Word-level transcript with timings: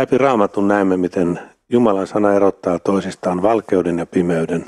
Läpi 0.00 0.18
raamatun 0.18 0.68
näemme, 0.68 0.96
miten 0.96 1.40
Jumalan 1.68 2.06
sana 2.06 2.32
erottaa 2.32 2.78
toisistaan 2.78 3.42
valkeuden 3.42 3.98
ja 3.98 4.06
pimeyden, 4.06 4.64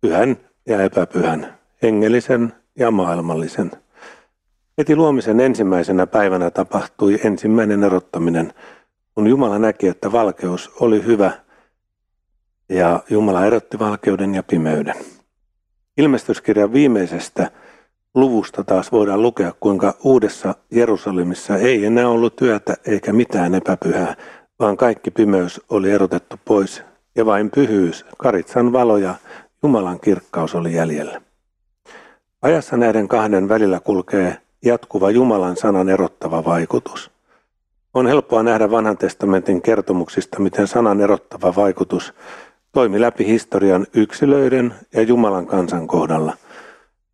pyhän 0.00 0.36
ja 0.66 0.82
epäpyhän, 0.82 1.58
hengellisen 1.82 2.52
ja 2.78 2.90
maailmallisen. 2.90 3.70
Heti 4.78 4.96
luomisen 4.96 5.40
ensimmäisenä 5.40 6.06
päivänä 6.06 6.50
tapahtui 6.50 7.18
ensimmäinen 7.24 7.84
erottaminen, 7.84 8.52
kun 9.14 9.26
Jumala 9.26 9.58
näki, 9.58 9.88
että 9.88 10.12
valkeus 10.12 10.70
oli 10.80 11.04
hyvä 11.04 11.32
ja 12.68 13.02
Jumala 13.10 13.46
erotti 13.46 13.78
valkeuden 13.78 14.34
ja 14.34 14.42
pimeyden. 14.42 14.94
Ilmestyskirjan 15.96 16.72
viimeisestä 16.72 17.50
luvusta 18.14 18.64
taas 18.64 18.92
voidaan 18.92 19.22
lukea, 19.22 19.52
kuinka 19.60 19.94
uudessa 20.04 20.54
Jerusalemissa 20.70 21.56
ei 21.56 21.84
enää 21.84 22.08
ollut 22.08 22.36
työtä 22.36 22.76
eikä 22.86 23.12
mitään 23.12 23.54
epäpyhää, 23.54 24.16
vaan 24.60 24.76
kaikki 24.76 25.10
pimeys 25.10 25.60
oli 25.70 25.90
erotettu 25.90 26.36
pois 26.44 26.82
ja 27.16 27.26
vain 27.26 27.50
pyhyys, 27.50 28.04
karitsan 28.18 28.72
valo 28.72 28.96
ja 28.96 29.14
Jumalan 29.62 30.00
kirkkaus 30.00 30.54
oli 30.54 30.74
jäljellä. 30.74 31.20
Ajassa 32.42 32.76
näiden 32.76 33.08
kahden 33.08 33.48
välillä 33.48 33.80
kulkee 33.80 34.36
jatkuva 34.64 35.10
Jumalan 35.10 35.56
sanan 35.56 35.88
erottava 35.88 36.44
vaikutus. 36.44 37.10
On 37.94 38.06
helppoa 38.06 38.42
nähdä 38.42 38.70
vanhan 38.70 38.98
testamentin 38.98 39.62
kertomuksista, 39.62 40.40
miten 40.40 40.66
sanan 40.66 41.00
erottava 41.00 41.54
vaikutus 41.56 42.14
toimi 42.72 43.00
läpi 43.00 43.26
historian 43.26 43.86
yksilöiden 43.94 44.74
ja 44.94 45.02
Jumalan 45.02 45.46
kansan 45.46 45.86
kohdalla. 45.86 46.36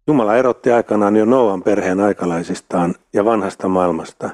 Jumala 0.07 0.37
erotti 0.37 0.73
aikanaan 0.73 1.17
jo 1.17 1.25
Noan 1.25 1.63
perheen 1.63 2.01
aikalaisistaan 2.01 2.95
ja 3.13 3.25
vanhasta 3.25 3.69
maailmasta. 3.69 4.31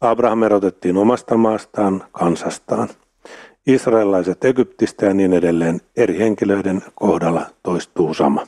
Abraham 0.00 0.42
erotettiin 0.42 0.96
omasta 0.96 1.36
maastaan, 1.36 2.04
kansastaan. 2.12 2.88
Israelaiset 3.66 4.44
Egyptistä 4.44 5.06
ja 5.06 5.14
niin 5.14 5.32
edelleen 5.32 5.80
eri 5.96 6.18
henkilöiden 6.18 6.82
kohdalla 6.94 7.46
toistuu 7.62 8.14
sama. 8.14 8.46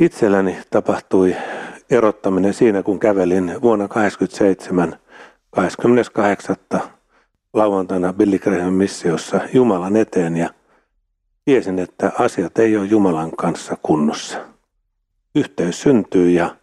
Itselläni 0.00 0.58
tapahtui 0.70 1.36
erottaminen 1.90 2.54
siinä, 2.54 2.82
kun 2.82 3.00
kävelin 3.00 3.44
vuonna 3.62 3.88
1987 3.88 4.98
28. 5.50 6.56
lauantaina 7.52 8.12
Billy 8.12 8.38
Graham 8.38 8.72
missiossa 8.72 9.40
Jumalan 9.52 9.96
eteen 9.96 10.36
ja 10.36 10.50
tiesin, 11.44 11.78
että 11.78 12.12
asiat 12.18 12.58
ei 12.58 12.76
ole 12.76 12.86
Jumalan 12.86 13.30
kanssa 13.30 13.76
kunnossa. 13.82 14.38
Yhteys 15.34 15.82
syntyy 15.82 16.30
ja 16.30 16.56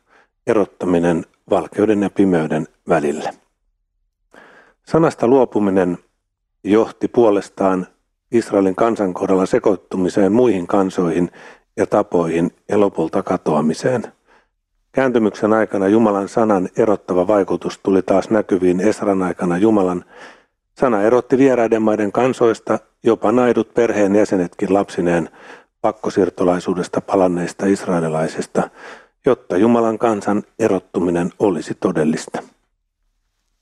erottaminen 0.47 1.25
valkeuden 1.49 2.01
ja 2.01 2.09
pimeyden 2.09 2.67
välille. 2.89 3.33
Sanasta 4.85 5.27
luopuminen 5.27 5.97
johti 6.63 7.07
puolestaan 7.07 7.87
Israelin 8.31 8.75
kansan 8.75 9.13
kohdalla 9.13 9.45
sekoittumiseen 9.45 10.31
muihin 10.31 10.67
kansoihin 10.67 11.31
ja 11.77 11.85
tapoihin 11.87 12.51
ja 12.69 12.79
lopulta 12.79 13.23
katoamiseen– 13.23 14.03
Kääntymyksen 14.91 15.53
aikana 15.53 15.87
Jumalan 15.87 16.29
sanan 16.29 16.69
erottava 16.77 17.27
vaikutus 17.27 17.79
tuli 17.83 18.01
taas 18.01 18.29
näkyviin 18.29 18.79
Esran 18.79 19.23
aikana 19.23 19.57
Jumalan. 19.57 20.05
Sana 20.77 21.01
erotti 21.01 21.37
vieraiden 21.37 21.81
maiden 21.81 22.11
kansoista, 22.11 22.79
jopa 23.03 23.31
naidut 23.31 23.73
perheen 23.73 24.15
jäsenetkin 24.15 24.73
lapsineen 24.73 25.29
pakkosiirtolaisuudesta 25.81 27.01
palanneista 27.01 27.65
israelilaisista, 27.65 28.69
jotta 29.25 29.57
Jumalan 29.57 29.97
kansan 29.97 30.43
erottuminen 30.59 31.29
olisi 31.39 31.77
todellista. 31.79 32.43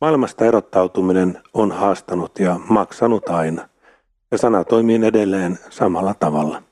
Maailmasta 0.02 0.45
erottautuminen 0.45 1.39
on 1.53 1.72
haastanut 1.72 2.39
ja 2.39 2.59
maksanut 2.69 3.30
aina, 3.30 3.69
ja 4.31 4.38
sana 4.38 4.63
toimii 4.63 5.05
edelleen 5.05 5.59
samalla 5.69 6.13
tavalla. 6.19 6.63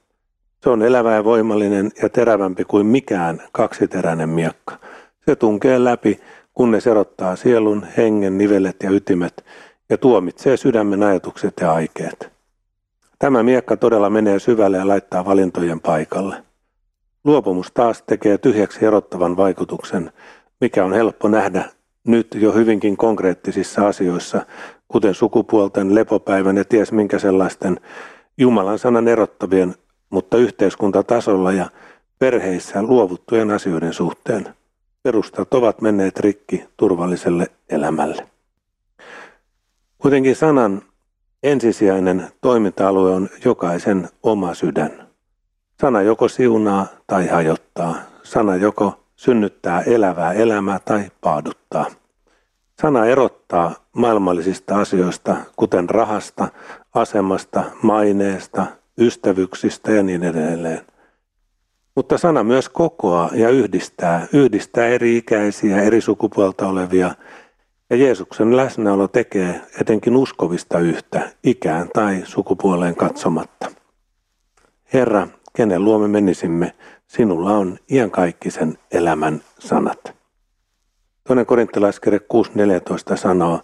Se 0.63 0.69
on 0.69 0.81
elävä 0.81 1.15
ja 1.15 1.23
voimallinen 1.23 1.91
ja 2.01 2.09
terävämpi 2.09 2.65
kuin 2.65 2.85
mikään 2.85 3.41
kaksiteräinen 3.51 4.29
miekka. 4.29 4.77
Se 5.25 5.35
tunkee 5.35 5.83
läpi, 5.83 6.19
kunnes 6.53 6.87
erottaa 6.87 7.35
sielun, 7.35 7.85
hengen, 7.97 8.37
nivelet 8.37 8.75
ja 8.83 8.91
ytimet 8.91 9.45
ja 9.89 9.97
tuomitsee 9.97 10.57
sydämen 10.57 11.03
ajatukset 11.03 11.53
ja 11.61 11.73
aikeet. 11.73 12.29
Tämä 13.19 13.43
miekka 13.43 13.77
todella 13.77 14.09
menee 14.09 14.39
syvälle 14.39 14.77
ja 14.77 14.87
laittaa 14.87 15.25
valintojen 15.25 15.79
paikalle. 15.79 16.43
Luopumus 17.25 17.71
taas 17.73 18.01
tekee 18.01 18.37
tyhjäksi 18.37 18.85
erottavan 18.85 19.37
vaikutuksen, 19.37 20.11
mikä 20.61 20.85
on 20.85 20.93
helppo 20.93 21.27
nähdä 21.27 21.65
nyt 22.07 22.27
jo 22.35 22.51
hyvinkin 22.51 22.97
konkreettisissa 22.97 23.87
asioissa, 23.87 24.45
kuten 24.87 25.13
sukupuolten, 25.13 25.95
lepopäivän 25.95 26.57
ja 26.57 26.65
ties 26.65 26.91
minkä 26.91 27.19
sellaisten 27.19 27.79
Jumalan 28.37 28.79
sanan 28.79 29.07
erottavien 29.07 29.75
mutta 30.09 30.37
yhteiskuntatasolla 30.37 31.51
ja 31.51 31.69
perheissä 32.19 32.83
luovuttujen 32.83 33.51
asioiden 33.51 33.93
suhteen. 33.93 34.47
Perustat 35.03 35.53
ovat 35.53 35.81
menneet 35.81 36.19
rikki 36.19 36.63
turvalliselle 36.77 37.47
elämälle. 37.69 38.27
Kuitenkin 39.97 40.35
sanan 40.35 40.81
ensisijainen 41.43 42.27
toiminta-alue 42.41 43.11
on 43.11 43.29
jokaisen 43.45 44.09
oma 44.23 44.53
sydän. 44.53 45.04
Sana 45.81 46.01
joko 46.01 46.27
siunaa 46.27 46.87
tai 47.07 47.27
hajottaa. 47.27 47.95
Sana 48.23 48.55
joko 48.55 48.99
synnyttää 49.15 49.81
elävää 49.81 50.33
elämää 50.33 50.79
tai 50.85 51.11
paaduttaa. 51.21 51.85
Sana 52.81 53.05
erottaa 53.05 53.75
maailmallisista 53.93 54.79
asioista, 54.79 55.35
kuten 55.55 55.89
rahasta, 55.89 56.47
asemasta, 56.93 57.63
maineesta, 57.81 58.65
ystävyksistä 58.97 59.91
ja 59.91 60.03
niin 60.03 60.23
edelleen. 60.23 60.81
Mutta 61.95 62.17
sana 62.17 62.43
myös 62.43 62.69
kokoaa 62.69 63.29
ja 63.33 63.49
yhdistää, 63.49 64.27
yhdistää 64.33 64.87
eri 64.87 65.17
ikäisiä, 65.17 65.81
eri 65.81 66.01
sukupuolta 66.01 66.67
olevia. 66.67 67.15
Ja 67.89 67.95
Jeesuksen 67.95 68.57
läsnäolo 68.57 69.07
tekee 69.07 69.61
etenkin 69.81 70.15
uskovista 70.15 70.79
yhtä, 70.79 71.29
ikään 71.43 71.89
tai 71.93 72.21
sukupuoleen 72.23 72.95
katsomatta. 72.95 73.71
Herra, 74.93 75.27
kenen 75.55 75.83
luomme 75.83 76.07
menisimme, 76.07 76.75
sinulla 77.07 77.57
on 77.57 77.77
iankaikkisen 77.91 78.77
elämän 78.91 79.41
sanat. 79.59 80.15
Toinen 81.27 81.45
korinttilaiskirja 81.45 82.19
6.14 82.19 83.17
sanoo, 83.17 83.59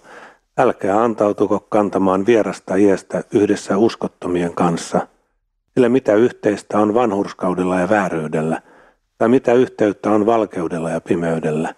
älkää 0.57 1.03
antautuko 1.03 1.59
kantamaan 1.69 2.25
vierasta 2.25 2.75
iestä 2.75 3.23
yhdessä 3.33 3.77
uskottomien 3.77 4.55
kanssa– 4.55 5.07
sillä 5.73 5.89
mitä 5.89 6.15
yhteistä 6.15 6.79
on 6.79 6.93
vanhurskaudella 6.93 7.79
ja 7.79 7.89
vääryydellä, 7.89 8.61
tai 9.17 9.29
mitä 9.29 9.53
yhteyttä 9.53 10.11
on 10.11 10.25
valkeudella 10.25 10.89
ja 10.89 11.01
pimeydellä, 11.01 11.75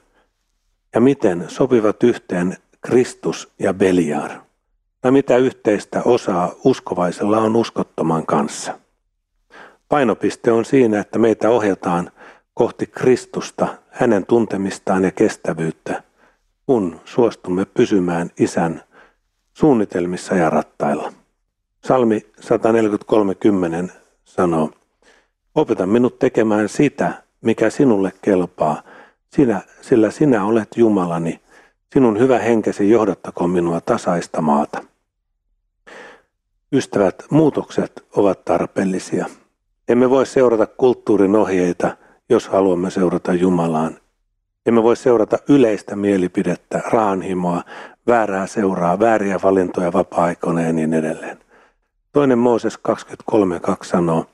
ja 0.95 1.01
miten 1.01 1.45
sopivat 1.47 2.03
yhteen 2.03 2.57
Kristus 2.81 3.53
ja 3.59 3.73
Beliar, 3.73 4.31
tai 5.01 5.11
mitä 5.11 5.37
yhteistä 5.37 6.01
osaa 6.05 6.51
uskovaisella 6.63 7.37
on 7.37 7.55
uskottoman 7.55 8.25
kanssa. 8.25 8.79
Painopiste 9.93 10.51
on 10.51 10.65
siinä, 10.65 10.99
että 10.99 11.19
meitä 11.19 11.49
ohjataan 11.49 12.11
kohti 12.53 12.87
Kristusta, 12.87 13.67
hänen 13.89 14.25
tuntemistaan 14.25 15.03
ja 15.03 15.11
kestävyyttä, 15.11 16.03
kun 16.65 17.01
suostumme 17.05 17.65
pysymään 17.65 18.31
isän 18.39 18.83
suunnitelmissa 19.53 20.35
ja 20.35 20.49
rattailla. 20.49 21.13
Salmi 21.85 22.25
143.10 23.85 23.91
sanoo, 24.25 24.71
opeta 25.55 25.85
minut 25.85 26.19
tekemään 26.19 26.69
sitä, 26.69 27.23
mikä 27.41 27.69
sinulle 27.69 28.11
kelpaa, 28.21 28.83
sinä, 29.29 29.61
sillä 29.81 30.11
sinä 30.11 30.45
olet 30.45 30.69
Jumalani, 30.75 31.39
sinun 31.93 32.19
hyvä 32.19 32.39
henkesi 32.39 32.89
johdattakoon 32.89 33.49
minua 33.49 33.81
tasaista 33.81 34.41
maata. 34.41 34.83
Ystävät, 36.71 37.23
muutokset 37.29 38.05
ovat 38.15 38.45
tarpeellisia. 38.45 39.25
Emme 39.89 40.09
voi 40.09 40.25
seurata 40.25 40.67
kulttuurin 40.67 41.35
ohjeita, 41.35 41.97
jos 42.29 42.47
haluamme 42.47 42.89
seurata 42.89 43.33
Jumalaan. 43.33 43.97
Emme 44.65 44.83
voi 44.83 44.95
seurata 44.95 45.37
yleistä 45.49 45.95
mielipidettä, 45.95 46.81
rahanhimoa, 46.85 47.63
väärää 48.07 48.47
seuraa, 48.47 48.99
vääriä 48.99 49.39
valintoja 49.43 49.93
vapaa-aikoina 49.93 50.61
ja 50.61 50.73
niin 50.73 50.93
edelleen. 50.93 51.39
Toinen 52.11 52.37
Mooses 52.37 52.79
23.2 53.33 53.75
sanoo, 53.83 54.25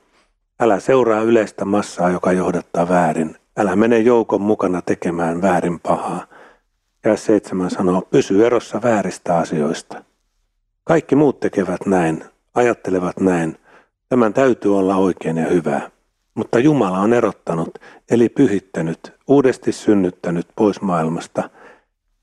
älä 0.60 0.80
seuraa 0.80 1.22
yleistä 1.22 1.64
massaa, 1.64 2.10
joka 2.10 2.32
johdattaa 2.32 2.88
väärin. 2.88 3.36
Älä 3.56 3.76
mene 3.76 3.98
joukon 3.98 4.40
mukana 4.40 4.82
tekemään 4.82 5.42
väärin 5.42 5.80
pahaa. 5.80 6.26
Ja 7.04 7.16
seitsemän 7.16 7.70
sanoo, 7.70 8.00
pysy 8.00 8.46
erossa 8.46 8.82
vääristä 8.82 9.36
asioista. 9.36 10.04
Kaikki 10.84 11.16
muut 11.16 11.40
tekevät 11.40 11.86
näin, 11.86 12.24
ajattelevat 12.54 13.20
näin. 13.20 13.59
Tämän 14.10 14.34
täytyy 14.34 14.78
olla 14.78 14.96
oikein 14.96 15.36
ja 15.36 15.46
hyvää. 15.46 15.90
Mutta 16.34 16.58
Jumala 16.58 16.98
on 16.98 17.12
erottanut, 17.12 17.78
eli 18.10 18.28
pyhittänyt, 18.28 19.12
uudesti 19.28 19.72
synnyttänyt 19.72 20.46
pois 20.56 20.80
maailmasta. 20.80 21.50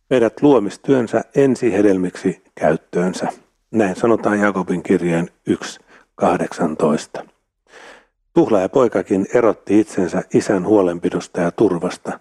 meidät 0.09 0.41
luomistyönsä 0.41 1.23
ensihedelmiksi 1.35 2.43
käyttöönsä. 2.55 3.27
Näin 3.71 3.95
sanotaan 3.95 4.39
Jakobin 4.39 4.83
kirjeen 4.83 5.29
1.18. 5.49 7.27
Tuhla 8.33 8.59
ja 8.59 8.69
poikakin 8.69 9.27
erotti 9.33 9.79
itsensä 9.79 10.23
isän 10.33 10.65
huolenpidosta 10.65 11.41
ja 11.41 11.51
turvasta. 11.51 12.19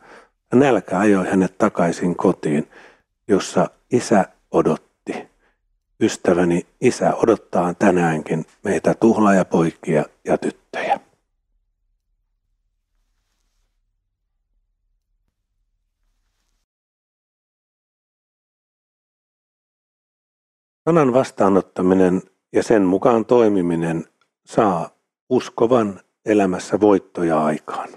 Nälkä 0.55 0.99
ajoi 0.99 1.27
hänet 1.27 1.59
takaisin 1.59 2.17
kotiin, 2.17 2.69
jossa 3.29 3.71
isä 3.93 4.25
odotti. 4.51 4.86
Ystäväni, 6.00 6.66
isä 6.81 7.14
odottaa 7.14 7.75
tänäänkin 7.75 8.44
meitä 8.64 8.94
tuhla 8.94 9.34
ja 9.34 9.44
poikia 9.44 10.04
ja 10.25 10.38
tyttöjä. 10.38 11.00
Sanan 20.84 21.12
vastaanottaminen 21.12 22.22
ja 22.52 22.62
sen 22.62 22.82
mukaan 22.82 23.25
toimiminen 23.25 24.04
saa 24.46 24.90
uskovan 25.28 26.00
elämässä 26.25 26.81
voittoja 26.81 27.44
aikaan. 27.44 27.88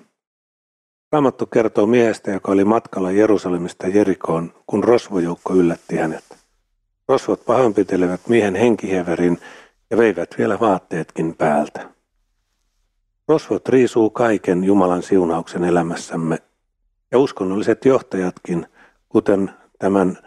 Raamattu 1.12 1.46
kertoo 1.46 1.86
miehestä, 1.86 2.32
joka 2.32 2.52
oli 2.52 2.66
matkalla 2.66 3.12
Jerusalemista 3.12 3.88
Jerikoon, 3.88 4.54
kun 4.68 4.84
rosvojoukko 4.84 5.56
yllätti 5.56 5.98
hänet. 5.98 6.39
Rosvot 7.10 7.46
pahoinpitelevät 7.46 8.22
miehen 8.28 8.56
henkiheverin 8.56 9.38
ja 9.90 9.98
veivät 9.98 10.36
vielä 10.38 10.60
vaatteetkin 10.60 11.36
päältä. 11.36 11.90
Rosvot 13.28 13.70
riisuu 13.70 14.10
kaiken 14.10 14.64
Jumalan 14.64 15.04
siunauksen 15.04 15.64
elämässämme, 15.64 16.38
ja 17.12 17.20
uskonnolliset 17.20 17.86
johtajatkin, 17.86 18.66
kuten 19.10 19.52
tämän 19.80 20.18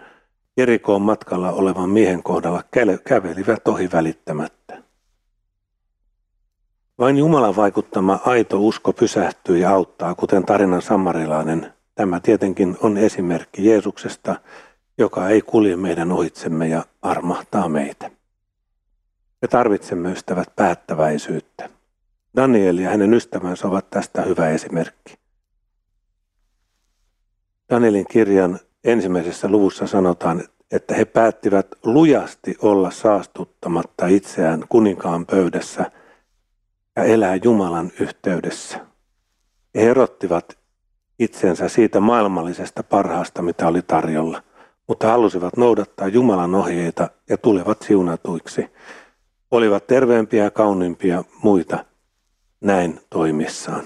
Jerikoon 0.57 1.03
matkalla 1.03 1.53
olevan 1.53 1.91
miehen 1.91 2.23
kohdalla 2.23 2.65
kävelivät 3.05 3.69
ohi 3.69 3.89
välittämättä. 3.93 4.83
Vain 6.99 7.19
Jumalan 7.19 7.57
vaikuttama 7.57 8.21
aito 8.25 8.61
usko 8.61 8.93
pysähtyy 8.93 9.59
ja 9.59 9.71
auttaa, 9.71 10.15
kuten 10.15 10.45
tarinan 10.45 10.83
samarilainen. 10.83 11.73
Tämä 11.95 12.21
tietenkin 12.21 12.77
on 12.81 12.99
esimerkki 12.99 13.67
Jeesuksesta, 13.67 14.37
joka 14.99 15.29
ei 15.29 15.43
kulje 15.43 15.77
meidän 15.77 16.13
ohitsemme 16.13 16.69
ja 16.69 16.85
armahtaa 17.03 17.69
meitä. 17.69 18.11
Me 19.43 19.49
tarvitsemme 19.49 20.13
ystävät 20.13 20.57
päättäväisyyttä. 20.57 21.69
Daniel 22.37 22.79
ja 22.79 22.91
hänen 22.91 23.15
ystävänsä 23.15 23.69
ovat 23.69 23.91
tästä 23.91 24.23
hyvä 24.23 24.49
esimerkki. 24.49 25.15
Danielin 27.71 28.07
kirjan 28.11 28.59
ensimmäisessä 28.85 29.49
luvussa 29.49 29.87
sanotaan, 29.87 30.43
että 30.71 30.95
he 30.95 31.05
päättivät 31.05 31.67
lujasti 31.85 32.57
olla 32.63 32.91
saastuttamatta 32.91 34.07
itseään 34.07 34.65
kuninkaan 34.69 35.27
pöydässä 35.27 35.91
ja 36.97 37.05
elää 37.05 37.37
Jumalan 37.45 37.93
yhteydessä. 38.01 38.87
He 39.75 39.91
erottivat 39.91 40.59
itsensä 41.19 41.69
siitä 41.69 42.01
maailmallisesta 42.01 42.83
parhaasta, 42.83 43.43
mitä 43.43 43.69
oli 43.69 43.83
tarjolla, 43.83 44.43
mutta 44.93 45.11
halusivat 45.11 45.57
noudattaa 45.57 46.09
Jumalan 46.09 46.55
ohjeita 46.55 47.11
ja 47.29 47.39
tulivat 47.39 47.83
siunatuiksi. 47.83 48.71
Olivat 49.51 49.87
terveempiä 49.87 50.45
ja 50.45 50.51
kauniimpia 50.51 51.25
muita 51.43 51.85
näin 52.61 53.01
toimissaan. 53.11 53.85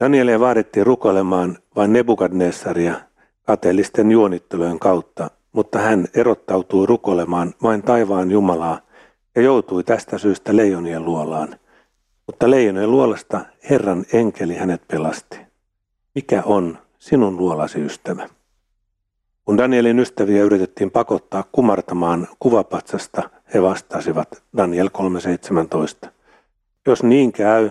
Danielia 0.00 0.40
vaadittiin 0.40 0.86
rukoilemaan 0.86 1.58
vain 1.76 1.92
Nebukadnessaria 1.92 3.00
kateellisten 3.42 4.10
juonittelujen 4.10 4.78
kautta, 4.78 5.30
mutta 5.52 5.78
hän 5.78 6.08
erottautui 6.14 6.86
rukoilemaan 6.86 7.54
vain 7.62 7.82
taivaan 7.82 8.30
Jumalaa 8.30 8.80
ja 9.36 9.42
joutui 9.42 9.84
tästä 9.84 10.18
syystä 10.18 10.56
leijonien 10.56 11.04
luolaan. 11.04 11.48
Mutta 12.26 12.50
leijonien 12.50 12.90
luolasta 12.90 13.40
Herran 13.70 14.04
enkeli 14.12 14.54
hänet 14.54 14.88
pelasti. 14.88 15.38
Mikä 16.14 16.42
on 16.46 16.78
sinun 16.98 17.36
luolasi 17.36 17.80
ystävä? 17.80 18.28
Kun 19.44 19.58
Danielin 19.58 19.98
ystäviä 19.98 20.42
yritettiin 20.42 20.90
pakottaa 20.90 21.44
kumartamaan 21.52 22.28
kuvapatsasta, 22.38 23.30
he 23.54 23.62
vastasivat 23.62 24.42
Daniel 24.56 24.90
3.17. 26.04 26.08
Jos 26.86 27.02
niin 27.02 27.32
käy, 27.32 27.70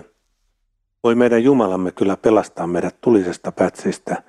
voi 1.04 1.16
meidän 1.16 1.44
Jumalamme 1.44 1.92
kyllä 1.92 2.18
pelastaa 2.18 2.68
meidät 2.68 3.02
tulisesta 3.02 3.52
pätsistä, 3.52 4.24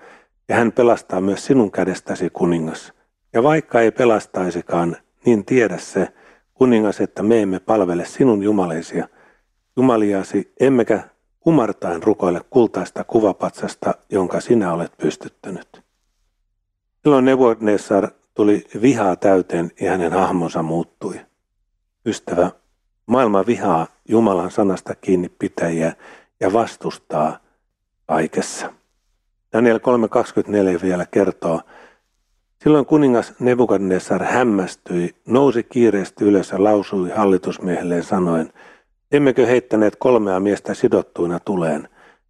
ja 0.49 0.57
hän 0.57 0.73
pelastaa 0.73 1.21
myös 1.21 1.47
sinun 1.47 1.71
kädestäsi 1.71 2.31
kuningas. 2.31 2.93
Ja 3.33 3.43
vaikka 3.43 3.81
ei 3.81 3.91
pelastaisikaan, 3.91 4.97
niin 5.27 5.45
tiedä 5.45 5.79
se, 5.79 6.09
kuningas, 6.55 7.01
että 7.01 7.23
me 7.23 7.43
emme 7.43 7.61
palvele 7.61 8.05
sinun 8.05 8.43
jumaleisia, 8.43 9.09
jumaliasi, 9.77 10.53
emmekä 10.61 11.01
kumartain 11.41 12.03
rukoile 12.03 12.41
kultaista 12.51 13.05
kuvapatsasta, 13.05 13.95
jonka 14.11 14.41
sinä 14.41 14.73
olet 14.73 14.93
pystyttänyt. 14.99 15.84
Silloin 17.05 17.25
Nebuchadnezzar 17.25 18.09
tuli 18.35 18.65
vihaa 18.83 19.17
täyteen 19.17 19.71
ja 19.81 19.91
hänen 19.91 20.13
hahmonsa 20.13 20.63
muuttui. 20.63 21.21
Ystävä, 22.07 22.51
maailma 23.07 23.47
vihaa 23.47 23.87
Jumalan 24.09 24.51
sanasta 24.51 24.95
kiinni 24.95 25.29
pitäjiä 25.29 25.93
ja 26.41 26.53
vastustaa 26.53 27.39
kaikessa. 28.07 28.73
Daniel 29.53 29.79
3.24 30.77 30.83
vielä 30.83 31.07
kertoo, 31.07 31.61
Silloin 32.63 32.87
kuningas 32.87 33.33
Nebukadnessar 33.39 34.25
hämmästyi, 34.25 35.15
nousi 35.27 35.63
kiireesti 35.63 36.25
ylös 36.25 36.51
ja 36.51 36.65
lausui 36.65 37.11
hallitusmiehelleen 37.11 38.05
sanoen, 38.05 38.53
emmekö 39.13 39.47
heittäneet 39.47 39.97
kolmea 39.97 40.41
miestä 40.41 40.75
sidottuina 40.75 41.41
tuleen? 41.41 41.89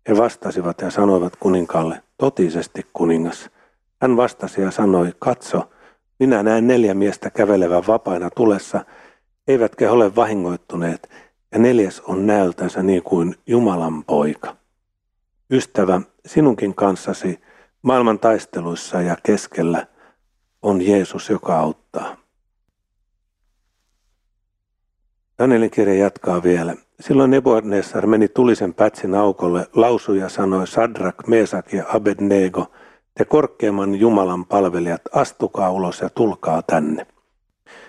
He 0.08 0.16
vastasivat 0.16 0.80
ja 0.80 0.90
sanoivat 0.90 1.36
kuninkaalle, 1.36 2.02
totisesti 2.18 2.86
kuningas. 2.92 3.50
Hän 4.04 4.16
vastasi 4.16 4.60
ja 4.60 4.70
sanoi, 4.70 5.12
katso, 5.18 5.70
minä 6.18 6.42
näen 6.42 6.66
neljä 6.66 6.94
miestä 6.94 7.30
kävelevän 7.30 7.86
vapaina 7.86 8.30
tulessa, 8.30 8.84
eivätkä 9.48 9.92
ole 9.92 10.16
vahingoittuneet, 10.16 11.10
ja 11.52 11.58
neljäs 11.58 12.00
on 12.00 12.26
näöltänsä 12.26 12.82
niin 12.82 13.02
kuin 13.02 13.34
Jumalan 13.46 14.04
poika. 14.04 14.56
Ystävä, 15.50 16.00
sinunkin 16.26 16.74
kanssasi 16.74 17.40
maailman 17.82 18.18
taisteluissa 18.18 19.02
ja 19.02 19.16
keskellä 19.22 19.86
on 20.62 20.82
Jeesus, 20.82 21.30
joka 21.30 21.58
auttaa. 21.58 22.16
Danielin 25.38 25.70
kirja 25.70 25.94
jatkaa 25.94 26.42
vielä. 26.42 26.76
Silloin 27.00 27.30
Nebuchadnezzar 27.30 28.06
meni 28.06 28.28
tulisen 28.28 28.74
pätsin 28.74 29.14
aukolle, 29.14 29.66
lausui 29.74 30.18
ja 30.18 30.28
sanoi 30.28 30.66
Sadrak, 30.66 31.26
Mesak 31.26 31.72
ja 31.72 31.84
Abednego, 31.88 32.72
te 33.18 33.24
korkeimman 33.24 33.94
Jumalan 33.94 34.46
palvelijat, 34.46 35.02
astukaa 35.12 35.70
ulos 35.70 36.00
ja 36.00 36.10
tulkaa 36.10 36.62
tänne. 36.62 37.06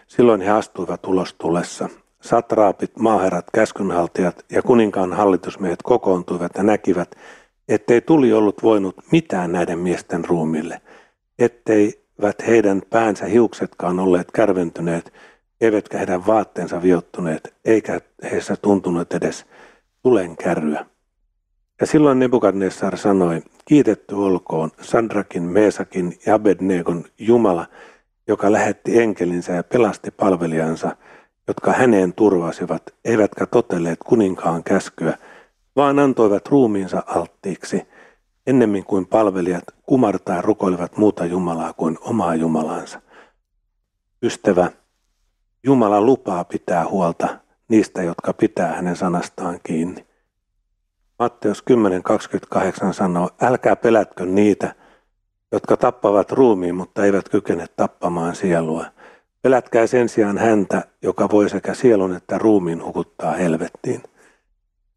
Silloin 0.07 0.41
he 0.41 0.49
astuivat 0.49 1.05
ulos 1.05 1.33
tulessa. 1.33 1.89
Satraapit, 2.21 2.99
maaherrat, 2.99 3.45
käskynhaltijat 3.53 4.45
ja 4.51 4.61
kuninkaan 4.61 5.13
hallitusmiehet 5.13 5.79
kokoontuivat 5.83 6.51
ja 6.57 6.63
näkivät, 6.63 7.15
ettei 7.69 8.01
tuli 8.01 8.33
ollut 8.33 8.63
voinut 8.63 8.95
mitään 9.11 9.51
näiden 9.51 9.79
miesten 9.79 10.25
ruumille, 10.25 10.81
etteivät 11.39 12.47
heidän 12.47 12.81
päänsä 12.89 13.25
hiuksetkaan 13.25 13.99
olleet 13.99 14.31
kärventyneet, 14.31 15.13
eivätkä 15.61 15.97
heidän 15.97 16.27
vaatteensa 16.27 16.81
viottuneet, 16.81 17.53
eikä 17.65 18.01
heissä 18.31 18.55
tuntunut 18.55 19.13
edes 19.13 19.45
tulen 20.03 20.37
kärryä. 20.37 20.85
Ja 21.81 21.87
silloin 21.87 22.19
Nebukadnessar 22.19 22.97
sanoi, 22.97 23.41
kiitetty 23.65 24.15
olkoon 24.15 24.71
Sandrakin, 24.81 25.43
Meesakin 25.43 26.19
ja 26.25 26.35
Abednegon 26.35 27.03
Jumala, 27.19 27.65
joka 28.27 28.51
lähetti 28.51 28.99
enkelinsä 28.99 29.53
ja 29.53 29.63
pelasti 29.63 30.11
palvelijansa, 30.11 30.95
jotka 31.47 31.73
häneen 31.73 32.13
turvasivat, 32.13 32.83
eivätkä 33.05 33.45
totelleet 33.45 33.99
kuninkaan 34.05 34.63
käskyä, 34.63 35.17
vaan 35.75 35.99
antoivat 35.99 36.47
ruumiinsa 36.47 37.03
alttiiksi, 37.07 37.87
ennemmin 38.47 38.83
kuin 38.83 39.05
palvelijat 39.05 39.63
kumartaa 39.85 40.41
rukoilivat 40.41 40.97
muuta 40.97 41.25
Jumalaa 41.25 41.73
kuin 41.73 41.97
omaa 42.01 42.35
Jumalansa. 42.35 43.01
Ystävä, 44.23 44.71
Jumala 45.63 46.01
lupaa 46.01 46.43
pitää 46.43 46.87
huolta 46.89 47.39
niistä, 47.67 48.03
jotka 48.03 48.33
pitää 48.33 48.75
hänen 48.75 48.95
sanastaan 48.95 49.59
kiinni. 49.63 50.04
Matteus 51.19 51.63
10.28 52.55 52.93
sanoo, 52.93 53.29
älkää 53.41 53.75
pelätkö 53.75 54.25
niitä, 54.25 54.75
jotka 55.51 55.77
tappavat 55.77 56.31
ruumiin, 56.31 56.75
mutta 56.75 57.05
eivät 57.05 57.29
kykene 57.29 57.65
tappamaan 57.75 58.35
sielua. 58.35 58.85
Pelätkää 59.41 59.87
sen 59.87 60.09
sijaan 60.09 60.37
häntä, 60.37 60.83
joka 61.01 61.29
voi 61.31 61.49
sekä 61.49 61.73
sielun 61.73 62.15
että 62.15 62.37
ruumiin 62.37 62.83
hukuttaa 62.83 63.31
helvettiin. 63.31 64.03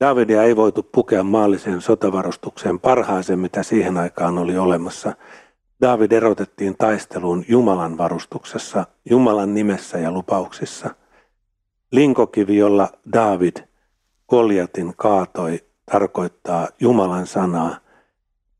Davidia 0.00 0.42
ei 0.42 0.56
voitu 0.56 0.82
pukea 0.82 1.22
maalliseen 1.22 1.80
sotavarustukseen 1.80 2.80
parhaaseen, 2.80 3.38
mitä 3.38 3.62
siihen 3.62 3.96
aikaan 3.96 4.38
oli 4.38 4.58
olemassa. 4.58 5.12
Daavid 5.80 6.12
erotettiin 6.12 6.76
taisteluun 6.76 7.44
Jumalan 7.48 7.98
varustuksessa, 7.98 8.86
Jumalan 9.10 9.54
nimessä 9.54 9.98
ja 9.98 10.12
lupauksissa. 10.12 10.90
Linkokivi, 11.92 12.56
jolla 12.56 12.88
Daavid 13.12 13.56
Koljatin 14.26 14.94
kaatoi, 14.96 15.67
tarkoittaa 15.92 16.68
Jumalan 16.80 17.26
sanaa, 17.26 17.76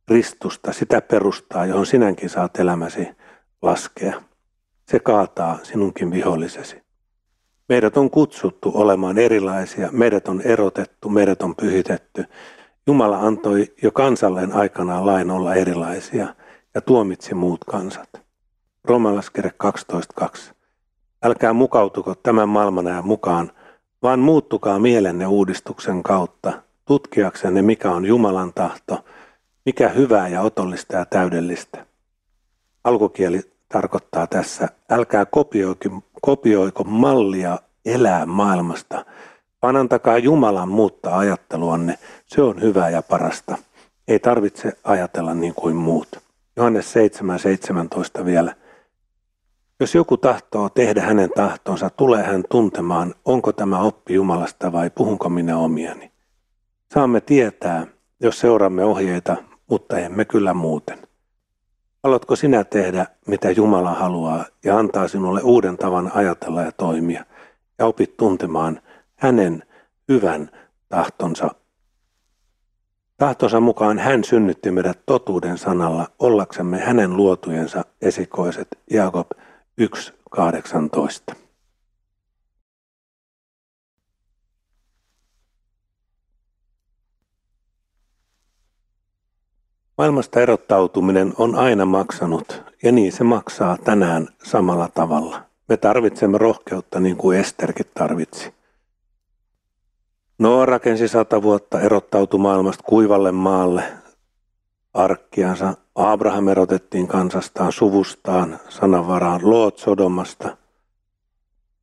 Kristusta, 0.06 0.72
sitä 0.72 1.00
perustaa, 1.00 1.66
johon 1.66 1.86
sinäkin 1.86 2.28
saat 2.30 2.58
elämäsi 2.58 3.08
laskea. 3.62 4.22
Se 4.86 4.98
kaataa 4.98 5.58
sinunkin 5.62 6.10
vihollisesi. 6.10 6.82
Meidät 7.68 7.96
on 7.96 8.10
kutsuttu 8.10 8.72
olemaan 8.74 9.18
erilaisia, 9.18 9.88
meidät 9.92 10.28
on 10.28 10.40
erotettu, 10.40 11.08
meidät 11.08 11.42
on 11.42 11.56
pyhitetty. 11.56 12.24
Jumala 12.86 13.18
antoi 13.18 13.74
jo 13.82 13.90
kansalleen 13.90 14.52
aikanaan 14.52 15.06
lain 15.06 15.30
olla 15.30 15.54
erilaisia 15.54 16.34
ja 16.74 16.80
tuomitsi 16.80 17.34
muut 17.34 17.64
kansat. 17.64 18.22
Romalaskirja 18.84 19.52
12.2. 20.22 20.52
Älkää 21.22 21.52
mukautuko 21.52 22.14
tämän 22.14 22.48
maailmanajan 22.48 23.06
mukaan, 23.06 23.52
vaan 24.02 24.20
muuttukaa 24.20 24.78
mielenne 24.78 25.26
uudistuksen 25.26 26.02
kautta, 26.02 26.62
tutkiaksenne 26.88 27.62
mikä 27.62 27.90
on 27.90 28.04
Jumalan 28.04 28.52
tahto, 28.54 29.04
mikä 29.66 29.88
hyvää 29.88 30.28
ja 30.28 30.40
otollista 30.42 30.96
ja 30.96 31.04
täydellistä. 31.04 31.86
Alkukieli 32.84 33.40
tarkoittaa 33.68 34.26
tässä, 34.26 34.68
älkää 34.90 35.26
kopioiko, 35.26 36.02
kopioiko 36.22 36.84
mallia 36.84 37.58
elää 37.86 38.26
maailmasta, 38.26 39.04
vaan 39.62 39.76
antakaa 39.76 40.18
Jumalan 40.18 40.68
muuttaa 40.68 41.18
ajatteluanne, 41.18 41.98
se 42.26 42.42
on 42.42 42.60
hyvää 42.60 42.90
ja 42.90 43.02
parasta. 43.02 43.56
Ei 44.08 44.18
tarvitse 44.18 44.72
ajatella 44.84 45.34
niin 45.34 45.54
kuin 45.54 45.76
muut. 45.76 46.08
Johannes 46.56 46.94
7.17 48.18 48.24
vielä. 48.24 48.54
Jos 49.80 49.94
joku 49.94 50.16
tahtoo 50.16 50.68
tehdä 50.68 51.02
hänen 51.02 51.30
tahtonsa, 51.36 51.90
tulee 51.90 52.22
hän 52.22 52.44
tuntemaan, 52.50 53.14
onko 53.24 53.52
tämä 53.52 53.80
oppi 53.80 54.14
Jumalasta 54.14 54.72
vai 54.72 54.90
puhunko 54.90 55.28
minä 55.28 55.58
omiani. 55.58 56.17
Saamme 56.94 57.20
tietää, 57.20 57.86
jos 58.20 58.40
seuraamme 58.40 58.84
ohjeita, 58.84 59.36
mutta 59.70 59.98
emme 59.98 60.24
kyllä 60.24 60.54
muuten. 60.54 60.98
Haluatko 62.02 62.36
sinä 62.36 62.64
tehdä, 62.64 63.06
mitä 63.26 63.50
Jumala 63.50 63.94
haluaa 63.94 64.44
ja 64.64 64.78
antaa 64.78 65.08
sinulle 65.08 65.40
uuden 65.42 65.76
tavan 65.76 66.10
ajatella 66.14 66.62
ja 66.62 66.72
toimia 66.72 67.24
ja 67.78 67.86
opit 67.86 68.16
tuntemaan 68.16 68.80
hänen 69.16 69.62
hyvän 70.08 70.50
tahtonsa. 70.88 71.50
Tahtonsa 73.16 73.60
mukaan 73.60 73.98
hän 73.98 74.24
synnytti 74.24 74.70
meidät 74.70 75.00
totuuden 75.06 75.58
sanalla 75.58 76.06
ollaksemme 76.18 76.78
hänen 76.78 77.16
luotujensa 77.16 77.84
esikoiset. 78.02 78.68
Jaakob 78.90 79.30
1.18. 79.80 81.47
Maailmasta 89.98 90.40
erottautuminen 90.40 91.32
on 91.38 91.54
aina 91.54 91.84
maksanut 91.84 92.62
ja 92.82 92.92
niin 92.92 93.12
se 93.12 93.24
maksaa 93.24 93.76
tänään 93.84 94.28
samalla 94.42 94.88
tavalla. 94.94 95.42
Me 95.68 95.76
tarvitsemme 95.76 96.38
rohkeutta 96.38 97.00
niin 97.00 97.16
kuin 97.16 97.38
Esterkin 97.38 97.86
tarvitsi. 97.94 98.52
Noa 100.38 100.66
rakensi 100.66 101.08
sata 101.08 101.42
vuotta 101.42 101.80
erottautui 101.80 102.40
maailmasta 102.40 102.84
kuivalle 102.86 103.32
maalle 103.32 103.82
arkkiansa. 104.94 105.74
Abraham 105.94 106.48
erotettiin 106.48 107.08
kansastaan, 107.08 107.72
suvustaan, 107.72 108.58
sananvaraan, 108.68 109.40
Loot 109.50 109.78
Sodomasta. 109.78 110.56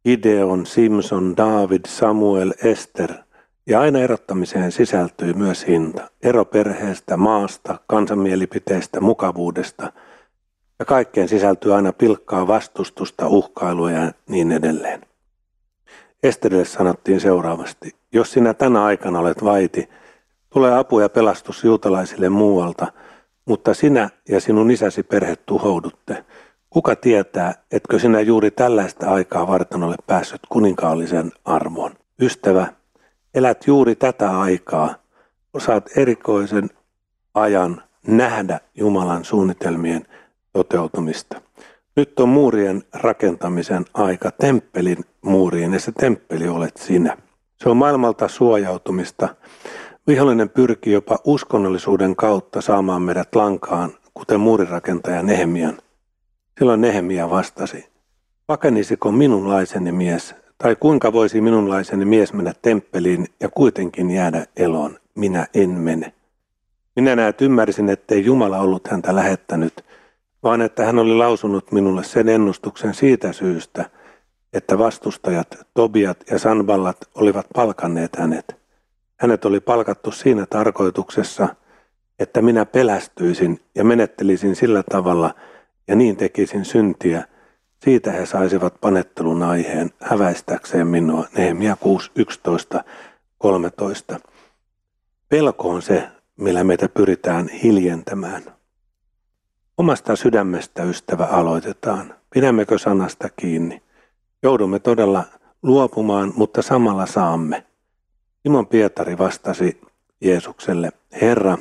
Gideon, 0.03 0.65
Simson, 0.65 1.37
David, 1.37 1.81
Samuel, 1.87 2.53
Ester– 2.63 3.13
ja 3.67 3.79
aina 3.79 3.99
erottamiseen 3.99 4.71
sisältyy 4.71 5.33
myös 5.33 5.67
hinta. 5.67 6.09
Ero 6.23 6.45
perheestä, 6.45 7.17
maasta, 7.17 7.79
kansanmielipiteestä, 7.87 9.01
mukavuudesta. 9.01 9.93
Ja 10.79 10.85
kaikkeen 10.85 11.27
sisältyy 11.27 11.75
aina 11.75 11.93
pilkkaa 11.93 12.47
vastustusta, 12.47 13.27
uhkailua 13.27 13.91
ja 13.91 14.11
niin 14.29 14.51
edelleen. 14.51 15.01
Esterille 16.23 16.65
sanottiin 16.65 17.19
seuraavasti, 17.19 17.95
jos 18.13 18.31
sinä 18.31 18.53
tänä 18.53 18.83
aikana 18.83 19.19
olet 19.19 19.43
vaiti, 19.43 19.89
tulee 20.49 20.77
apu 20.77 20.99
ja 20.99 21.09
pelastus 21.09 21.63
juutalaisille 21.63 22.29
muualta, 22.29 22.87
mutta 23.45 23.73
sinä 23.73 24.09
ja 24.29 24.41
sinun 24.41 24.71
isäsi 24.71 25.03
perhe 25.03 25.35
tuhoudutte. 25.35 26.25
Kuka 26.69 26.95
tietää, 26.95 27.53
etkö 27.71 27.99
sinä 27.99 28.21
juuri 28.21 28.51
tällaista 28.51 29.09
aikaa 29.09 29.47
varten 29.47 29.83
ole 29.83 29.95
päässyt 30.07 30.41
kuninkaallisen 30.49 31.31
armoon? 31.45 31.91
Ystävä, 32.21 32.67
elät 33.35 33.67
juuri 33.67 33.95
tätä 33.95 34.39
aikaa, 34.39 34.95
osaat 35.53 35.89
erikoisen 35.97 36.69
ajan 37.33 37.83
nähdä 38.07 38.59
Jumalan 38.75 39.25
suunnitelmien 39.25 40.07
toteutumista. 40.53 41.41
Nyt 41.95 42.19
on 42.19 42.29
muurien 42.29 42.83
rakentamisen 42.93 43.85
aika, 43.93 44.31
temppelin 44.31 45.05
muuriin, 45.21 45.73
ja 45.73 45.79
se 45.79 45.91
temppeli 45.91 46.47
olet 46.47 46.77
sinä. 46.77 47.17
Se 47.63 47.69
on 47.69 47.77
maailmalta 47.77 48.27
suojautumista. 48.27 49.35
Vihollinen 50.07 50.49
pyrkii 50.49 50.93
jopa 50.93 51.17
uskonnollisuuden 51.23 52.15
kautta 52.15 52.61
saamaan 52.61 53.01
meidät 53.01 53.35
lankaan, 53.35 53.91
kuten 54.13 54.39
muurirakentaja 54.39 55.23
Nehemian. 55.23 55.77
Silloin 56.59 56.81
Nehemia 56.81 57.29
vastasi, 57.29 57.85
pakenisiko 58.47 59.11
minunlaiseni 59.11 59.91
mies 59.91 60.35
tai 60.57 60.75
kuinka 60.79 61.13
voisi 61.13 61.41
minunlaiseni 61.41 62.05
mies 62.05 62.33
mennä 62.33 62.53
temppeliin 62.61 63.27
ja 63.39 63.49
kuitenkin 63.49 64.11
jäädä 64.11 64.45
eloon? 64.57 64.99
Minä 65.15 65.47
en 65.53 65.69
mene. 65.69 66.13
Minä 66.95 67.15
näet 67.15 67.41
ymmärsin, 67.41 67.89
ettei 67.89 68.25
Jumala 68.25 68.59
ollut 68.59 68.87
häntä 68.87 69.15
lähettänyt, 69.15 69.85
vaan 70.43 70.61
että 70.61 70.85
hän 70.85 70.99
oli 70.99 71.15
lausunut 71.15 71.71
minulle 71.71 72.03
sen 72.03 72.29
ennustuksen 72.29 72.93
siitä 72.93 73.33
syystä, 73.33 73.89
että 74.53 74.77
vastustajat 74.77 75.47
Tobiat 75.73 76.17
ja 76.31 76.39
Sanballat 76.39 76.97
olivat 77.15 77.45
palkanneet 77.55 78.15
hänet. 78.15 78.55
Hänet 79.19 79.45
oli 79.45 79.59
palkattu 79.59 80.11
siinä 80.11 80.45
tarkoituksessa, 80.45 81.47
että 82.19 82.41
minä 82.41 82.65
pelästyisin 82.65 83.59
ja 83.75 83.83
menettelisin 83.83 84.55
sillä 84.55 84.83
tavalla 84.83 85.35
ja 85.87 85.95
niin 85.95 86.17
tekisin 86.17 86.65
syntiä– 86.65 87.23
siitä 87.83 88.11
he 88.11 88.25
saisivat 88.25 88.81
panettelun 88.81 89.43
aiheen 89.43 89.89
häväistäkseen 90.01 90.87
minua, 90.87 91.27
Nehemia 91.37 91.75
6, 91.75 92.11
11, 92.15 92.83
13. 93.37 94.19
Pelko 95.29 95.69
on 95.69 95.81
se, 95.81 96.07
millä 96.37 96.63
meitä 96.63 96.89
pyritään 96.89 97.47
hiljentämään. 97.47 98.43
Omasta 99.77 100.15
sydämestä 100.15 100.83
ystävä 100.83 101.25
aloitetaan. 101.25 102.15
Pidämmekö 102.29 102.77
sanasta 102.77 103.29
kiinni? 103.29 103.81
Joudumme 104.43 104.79
todella 104.79 105.23
luopumaan, 105.63 106.33
mutta 106.35 106.61
samalla 106.61 107.05
saamme. 107.05 107.65
Simon 108.43 108.67
Pietari 108.67 109.17
vastasi 109.17 109.81
Jeesukselle, 110.21 110.91
Herra, 111.21 111.57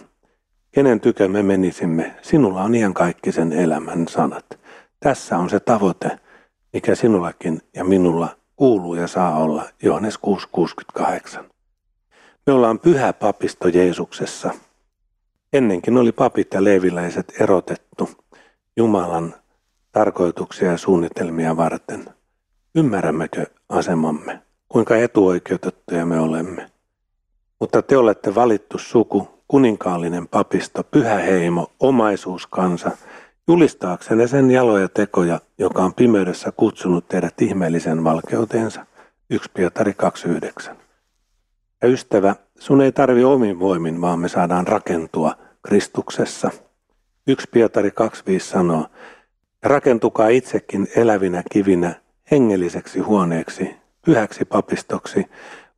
kenen 0.72 1.00
tykö 1.00 1.28
me 1.28 1.42
menisimme? 1.42 2.14
Sinulla 2.22 2.62
on 2.62 2.74
iankaikkisen 2.74 3.52
elämän 3.52 4.08
sanat. 4.08 4.63
Tässä 5.04 5.38
on 5.38 5.50
se 5.50 5.60
tavoite, 5.60 6.18
mikä 6.72 6.94
sinullakin 6.94 7.60
ja 7.74 7.84
minulla 7.84 8.36
kuuluu 8.56 8.94
ja 8.94 9.06
saa 9.06 9.38
olla, 9.38 9.64
Johannes 9.82 10.18
6.68. 10.98 11.44
Me 12.46 12.52
ollaan 12.52 12.78
pyhä 12.78 13.12
papisto 13.12 13.68
Jeesuksessa. 13.68 14.50
Ennenkin 15.52 15.98
oli 15.98 16.12
papit 16.12 16.54
ja 16.54 16.64
leeviläiset 16.64 17.32
erotettu 17.40 18.10
Jumalan 18.76 19.34
tarkoituksia 19.92 20.70
ja 20.70 20.78
suunnitelmia 20.78 21.56
varten. 21.56 22.04
Ymmärrämmekö 22.74 23.46
asemamme, 23.68 24.42
kuinka 24.68 24.96
etuoikeutettuja 24.96 26.06
me 26.06 26.20
olemme? 26.20 26.70
Mutta 27.60 27.82
te 27.82 27.96
olette 27.96 28.34
valittu 28.34 28.78
suku, 28.78 29.28
kuninkaallinen 29.48 30.28
papisto, 30.28 30.82
pyhä 30.82 31.14
heimo, 31.14 31.70
omaisuuskansa– 31.80 32.90
julistaaksenne 33.48 34.26
sen 34.26 34.50
jaloja 34.50 34.88
tekoja, 34.88 35.40
joka 35.58 35.84
on 35.84 35.94
pimeydessä 35.94 36.52
kutsunut 36.52 37.08
teidät 37.08 37.42
ihmeellisen 37.42 38.04
valkeuteensa. 38.04 38.86
1 39.30 39.50
Pietari 39.54 39.94
2.9. 40.68 40.74
Ja 41.82 41.88
ystävä, 41.88 42.34
sun 42.58 42.80
ei 42.82 42.92
tarvi 42.92 43.24
omin 43.24 43.60
voimin, 43.60 44.00
vaan 44.00 44.18
me 44.18 44.28
saadaan 44.28 44.66
rakentua 44.66 45.34
Kristuksessa. 45.62 46.50
1 47.26 47.46
Pietari 47.50 47.88
2.5 47.88 48.38
sanoo, 48.38 48.86
rakentukaa 49.62 50.28
itsekin 50.28 50.88
elävinä 50.96 51.42
kivinä 51.52 51.94
hengelliseksi 52.30 52.98
huoneeksi, 53.00 53.76
pyhäksi 54.04 54.44
papistoksi, 54.44 55.26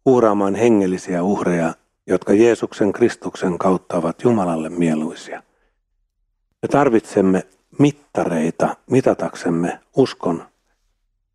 uhraamaan 0.07 0.55
hengellisiä 0.55 1.23
uhreja, 1.23 1.75
jotka 2.07 2.33
Jeesuksen 2.33 2.93
Kristuksen 2.93 3.59
kautta 3.59 3.97
ovat 3.97 4.23
Jumalalle 4.23 4.69
mieluisia. 4.69 5.43
Me 6.63 6.69
tarvitsemme 6.69 7.43
mittareita 7.79 8.77
mitataksemme 8.91 9.81
uskon 9.97 10.47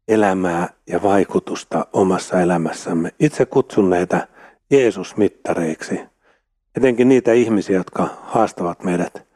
elämää 0.08 0.70
ja 0.88 1.04
vaikutusta 1.04 1.88
omassa 1.94 2.42
elämässämme. 2.42 3.12
Itse 3.20 3.46
kutsun 3.46 3.90
näitä 3.90 4.28
Jeesus-mittareiksi. 4.72 6.00
Etenkin 6.78 7.10
niitä 7.10 7.34
ihmisiä, 7.34 7.76
jotka 7.76 8.10
haastavat 8.24 8.84
meidät 8.84 9.28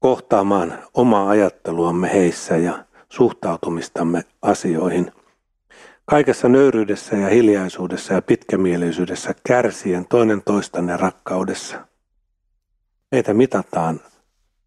kohtaamaan 0.00 0.78
omaa 0.94 1.28
ajatteluamme 1.28 2.12
heissä 2.12 2.56
ja 2.56 2.84
suhtautumistamme 3.08 4.22
asioihin. 4.42 5.12
Kaikessa 6.04 6.48
nöyryydessä 6.48 7.16
ja 7.16 7.28
hiljaisuudessa 7.28 8.14
ja 8.14 8.22
pitkämielisyydessä 8.22 9.34
kärsien 9.46 10.06
toinen 10.06 10.42
toistanne 10.42 10.96
rakkaudessa. 10.96 11.86
Meitä 13.12 13.34
mitataan 13.34 14.00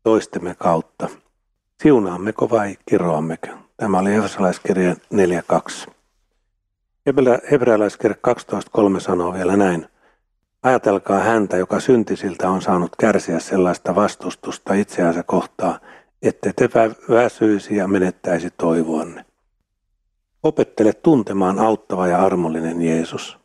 toistemme 0.04 0.56
kautta. 0.56 1.10
Siunaammeko 1.82 2.50
vai 2.50 2.78
kiroammeko? 2.86 3.48
Tämä 3.78 4.00
oli 4.00 4.14
Efesolaiskirja 4.14 4.94
4.2. 4.94 5.92
Hebrealaiskirja 7.52 8.18
12.3 8.28 9.00
sanoo 9.00 9.34
vielä 9.34 9.58
näin. 9.58 9.88
Ajatelkaa 10.64 11.20
häntä, 11.20 11.58
joka 11.58 11.80
syntisiltä 11.80 12.50
on 12.50 12.62
saanut 12.62 12.96
kärsiä 12.96 13.40
sellaista 13.40 13.96
vastustusta 13.96 14.74
itseänsä 14.74 15.24
kohtaa, 15.24 15.80
ette 16.22 16.54
te 16.56 16.70
väsyisi 17.10 17.76
ja 17.76 17.88
menettäisi 17.88 18.50
toivoanne. 18.58 19.26
Opettele 20.44 20.94
tuntemaan 20.94 21.60
auttava 21.60 22.08
ja 22.08 22.26
armollinen 22.26 22.82
Jeesus. 22.82 23.38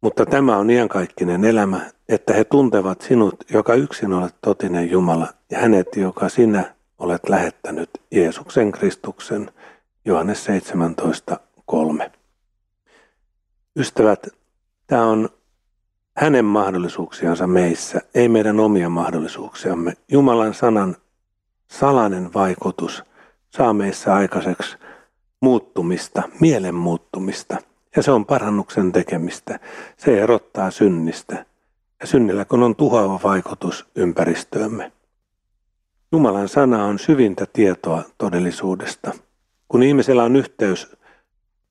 Mutta 0.00 0.26
tämä 0.26 0.56
on 0.56 0.70
iankaikkinen 0.70 1.44
elämä, 1.44 1.80
että 2.08 2.34
he 2.34 2.44
tuntevat 2.44 3.00
sinut, 3.00 3.34
joka 3.50 3.74
yksin 3.74 4.12
olet 4.12 4.34
totinen 4.40 4.90
Jumala, 4.90 5.28
ja 5.50 5.58
hänet, 5.58 5.96
joka 5.96 6.28
sinä 6.28 6.74
olet 7.04 7.28
lähettänyt 7.28 7.90
Jeesuksen 8.10 8.72
Kristuksen. 8.72 9.50
Johannes 10.04 10.46
17.3. 10.46 12.10
Ystävät, 13.76 14.26
tämä 14.86 15.06
on 15.06 15.28
hänen 16.16 16.44
mahdollisuuksiansa 16.44 17.46
meissä, 17.46 18.00
ei 18.14 18.28
meidän 18.28 18.60
omia 18.60 18.88
mahdollisuuksiamme. 18.88 19.92
Jumalan 20.08 20.54
sanan 20.54 20.96
salainen 21.68 22.34
vaikutus 22.34 23.04
saa 23.50 23.72
meissä 23.72 24.14
aikaiseksi 24.14 24.76
muuttumista, 25.40 26.22
mielen 26.40 26.74
muuttumista. 26.74 27.56
Ja 27.96 28.02
se 28.02 28.10
on 28.10 28.26
parannuksen 28.26 28.92
tekemistä. 28.92 29.60
Se 29.96 30.22
erottaa 30.22 30.70
synnistä. 30.70 31.46
Ja 32.00 32.06
synnillä 32.06 32.44
kun 32.44 32.62
on 32.62 32.76
tuhoava 32.76 33.20
vaikutus 33.22 33.86
ympäristöömme. 33.94 34.92
Jumalan 36.14 36.48
sana 36.48 36.84
on 36.84 36.98
syvintä 36.98 37.46
tietoa 37.52 38.02
todellisuudesta. 38.18 39.12
Kun 39.68 39.82
ihmisellä 39.82 40.24
on 40.24 40.36
yhteys 40.36 40.96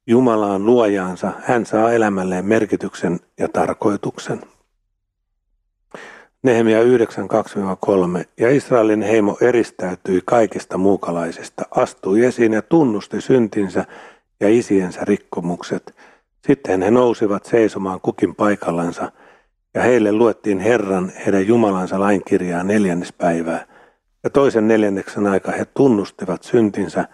Jumalaan 0.07 0.65
luojaansa, 0.65 1.31
hän 1.39 1.65
saa 1.65 1.91
elämälleen 1.91 2.45
merkityksen 2.45 3.19
ja 3.39 3.47
tarkoituksen. 3.47 4.41
Nehemia 6.43 6.83
9.2-3 6.83 8.25
ja 8.37 8.49
Israelin 8.51 9.01
heimo 9.01 9.37
eristäytyi 9.41 10.21
kaikista 10.25 10.77
muukalaisista, 10.77 11.65
astui 11.71 12.25
esiin 12.25 12.53
ja 12.53 12.61
tunnusti 12.61 13.21
syntinsä 13.21 13.85
ja 14.39 14.49
isiensä 14.49 15.01
rikkomukset. 15.03 15.95
Sitten 16.47 16.81
he 16.81 16.91
nousivat 16.91 17.45
seisomaan 17.45 18.01
kukin 18.01 18.35
paikallansa 18.35 19.11
ja 19.73 19.81
heille 19.81 20.11
luettiin 20.11 20.59
Herran 20.59 21.11
heidän 21.25 21.47
Jumalansa 21.47 21.99
lainkirjaa 21.99 22.63
neljännespäivää. 22.63 23.72
Ja 24.23 24.29
toisen 24.29 24.67
neljänneksen 24.67 25.27
aika 25.27 25.51
he 25.51 25.65
tunnustivat 25.65 26.43
syntinsä 26.43 27.07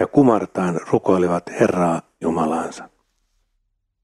ja 0.00 0.06
kumartaan 0.06 0.80
rukoilivat 0.90 1.50
Herraa 1.60 2.02
Jumalaansa. 2.20 2.88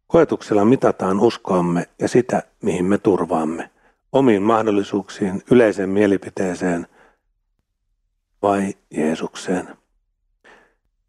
Koetuksella 0.07 0.65
mitataan 0.65 1.21
uskoamme 1.21 1.89
ja 2.01 2.09
sitä, 2.09 2.43
mihin 2.63 2.85
me 2.85 2.99
turvaamme, 2.99 3.71
omiin 4.13 4.43
mahdollisuuksiin, 4.43 5.43
yleiseen 5.51 5.91
mielipiteeseen 5.91 6.87
vai 8.43 8.75
Jeesukseen. 8.91 9.69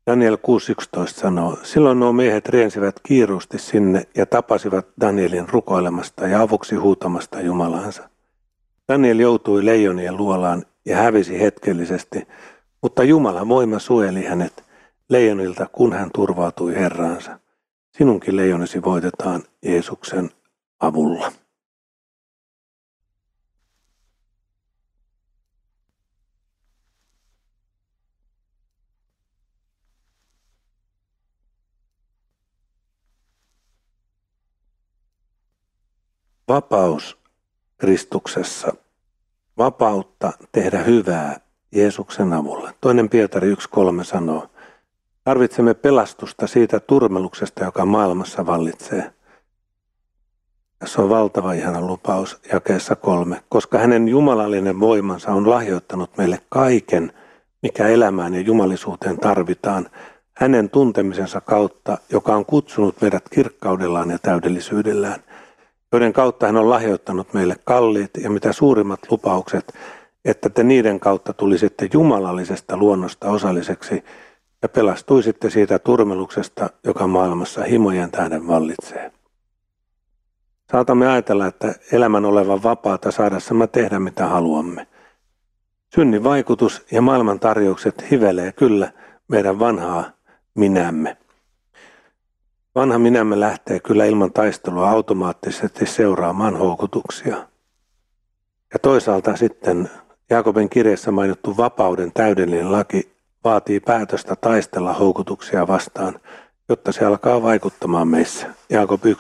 Daniel 0.08 0.36
6.11 0.36 1.08
sanoo, 1.08 1.58
silloin 1.64 2.00
nuo 2.00 2.14
miehet 2.14 2.50
riensivät 2.50 3.00
kiiruusti 3.04 3.60
sinne 3.60 4.04
ja 4.18 4.26
tapasivat 4.26 4.88
Danielin 5.02 5.50
rukoilemasta 5.50 6.28
ja 6.28 6.42
avuksi 6.42 6.76
huutamasta 6.76 7.42
Jumalaansa. 7.42 8.10
Daniel 8.88 9.20
joutui 9.20 9.66
leijonien 9.66 10.18
luolaan 10.18 10.66
ja 10.90 10.98
hävisi 10.98 11.40
hetkellisesti, 11.40 12.28
mutta 12.82 13.04
Jumalan 13.04 13.50
voima 13.50 13.80
suojeli 13.80 14.24
hänet 14.26 14.64
leijonilta, 15.10 15.68
kun 15.72 15.94
hän 15.94 16.10
turvautui 16.14 16.76
Herraansa. 16.76 17.40
Sinunkin 17.98 18.36
leijonesi 18.36 18.84
voitetaan 18.84 19.44
Jeesuksen 19.66 20.30
avulla. 20.80 21.32
Vapaus 36.48 37.18
Kristuksessa. 37.78 38.74
Vapautta 39.60 40.32
tehdä 40.52 40.78
hyvää 40.78 41.40
Jeesuksen 41.72 42.34
avulla. 42.34 42.72
Toinen 42.82 43.10
Pietari 43.10 43.54
1.3 43.54 44.04
sanoo, 44.04 44.48
Tarvitsemme 45.24 45.74
pelastusta 45.74 46.48
siitä 46.48 46.80
turmeluksesta, 46.80 47.64
joka 47.64 47.86
maailmassa 47.86 48.46
vallitsee. 48.46 49.12
Tässä 50.80 51.02
on 51.02 51.10
valtava 51.10 51.54
ihana 51.54 51.82
lupaus 51.82 52.40
jakeessa 52.54 52.96
kolme, 52.96 53.44
koska 53.50 53.78
hänen 53.78 54.08
jumalallinen 54.08 54.80
voimansa 54.80 55.32
on 55.32 55.50
lahjoittanut 55.50 56.18
meille 56.18 56.42
kaiken, 56.50 57.14
mikä 57.62 57.88
elämään 57.88 58.36
ja 58.36 58.42
jumalisuuteen 58.42 59.18
tarvitaan, 59.18 59.90
hänen 60.34 60.70
tuntemisensa 60.70 61.42
kautta, 61.42 61.98
joka 62.10 62.36
on 62.36 62.46
kutsunut 62.46 63.02
meidät 63.02 63.30
kirkkaudellaan 63.30 64.10
ja 64.10 64.20
täydellisyydellään, 64.20 65.20
joiden 65.92 66.14
kautta 66.14 66.46
hän 66.46 66.58
on 66.58 66.70
lahjoittanut 66.70 67.34
meille 67.34 67.56
kalliit 67.64 68.12
ja 68.22 68.30
mitä 68.30 68.54
suurimmat 68.54 69.00
lupaukset, 69.12 69.74
että 70.26 70.50
te 70.50 70.64
niiden 70.64 71.00
kautta 71.00 71.34
tulisitte 71.34 71.90
jumalallisesta 71.94 72.78
luonnosta 72.78 73.30
osalliseksi– 73.30 74.04
ja 74.62 74.70
pelastuisitte 74.70 75.50
siitä 75.50 75.80
turmeluksesta, 75.80 76.70
joka 76.84 77.08
maailmassa 77.08 77.64
himojen 77.64 78.12
tähden 78.12 78.48
vallitsee. 78.48 79.12
Saatamme 80.72 81.12
ajatella, 81.12 81.48
että 81.48 81.76
elämän 81.92 82.26
olevan 82.26 82.64
vapaata 82.64 83.12
saadessamme 83.12 83.68
tehdä 83.68 84.00
mitä 84.00 84.28
haluamme. 84.28 84.88
Synnin 85.96 86.24
vaikutus 86.24 86.86
ja 86.92 87.02
maailman 87.02 87.40
tarjoukset 87.40 88.12
hivelee 88.12 88.52
kyllä 88.52 88.92
meidän 89.28 89.60
vanhaa 89.60 90.12
minämme. 90.56 91.18
Vanha 92.80 93.00
minämme 93.00 93.40
lähtee 93.40 93.80
kyllä 93.80 94.06
ilman 94.06 94.34
taistelua 94.34 94.90
automaattisesti 94.90 95.86
seuraamaan 95.86 96.58
houkutuksia. 96.58 97.36
Ja 98.74 98.80
toisaalta 98.82 99.36
sitten 99.36 99.90
Jaakobin 100.30 100.70
kirjassa 100.70 101.12
mainittu 101.12 101.58
vapauden 101.58 102.12
täydellinen 102.14 102.72
laki 102.72 103.12
vaatii 103.44 103.80
päätöstä 103.80 104.36
taistella 104.36 104.94
houkutuksia 104.94 105.68
vastaan, 105.68 106.20
jotta 106.70 106.92
se 106.92 107.06
alkaa 107.06 107.42
vaikuttamaan 107.42 108.08
meissä. 108.08 108.48
Jaakob 108.70 109.02
1.25. 109.06 109.12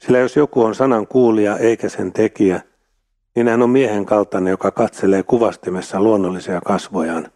Sillä 0.00 0.18
jos 0.18 0.36
joku 0.36 0.62
on 0.62 0.74
sanan 0.74 1.06
kuulija 1.06 1.56
eikä 1.56 1.88
sen 1.88 2.12
tekijä, 2.12 2.60
niin 3.34 3.48
hän 3.48 3.62
on 3.62 3.70
miehen 3.70 4.06
kaltainen, 4.06 4.50
joka 4.50 4.70
katselee 4.70 5.22
kuvastimessa 5.22 6.00
luonnollisia 6.00 6.60
kasvojaan. 6.60 7.28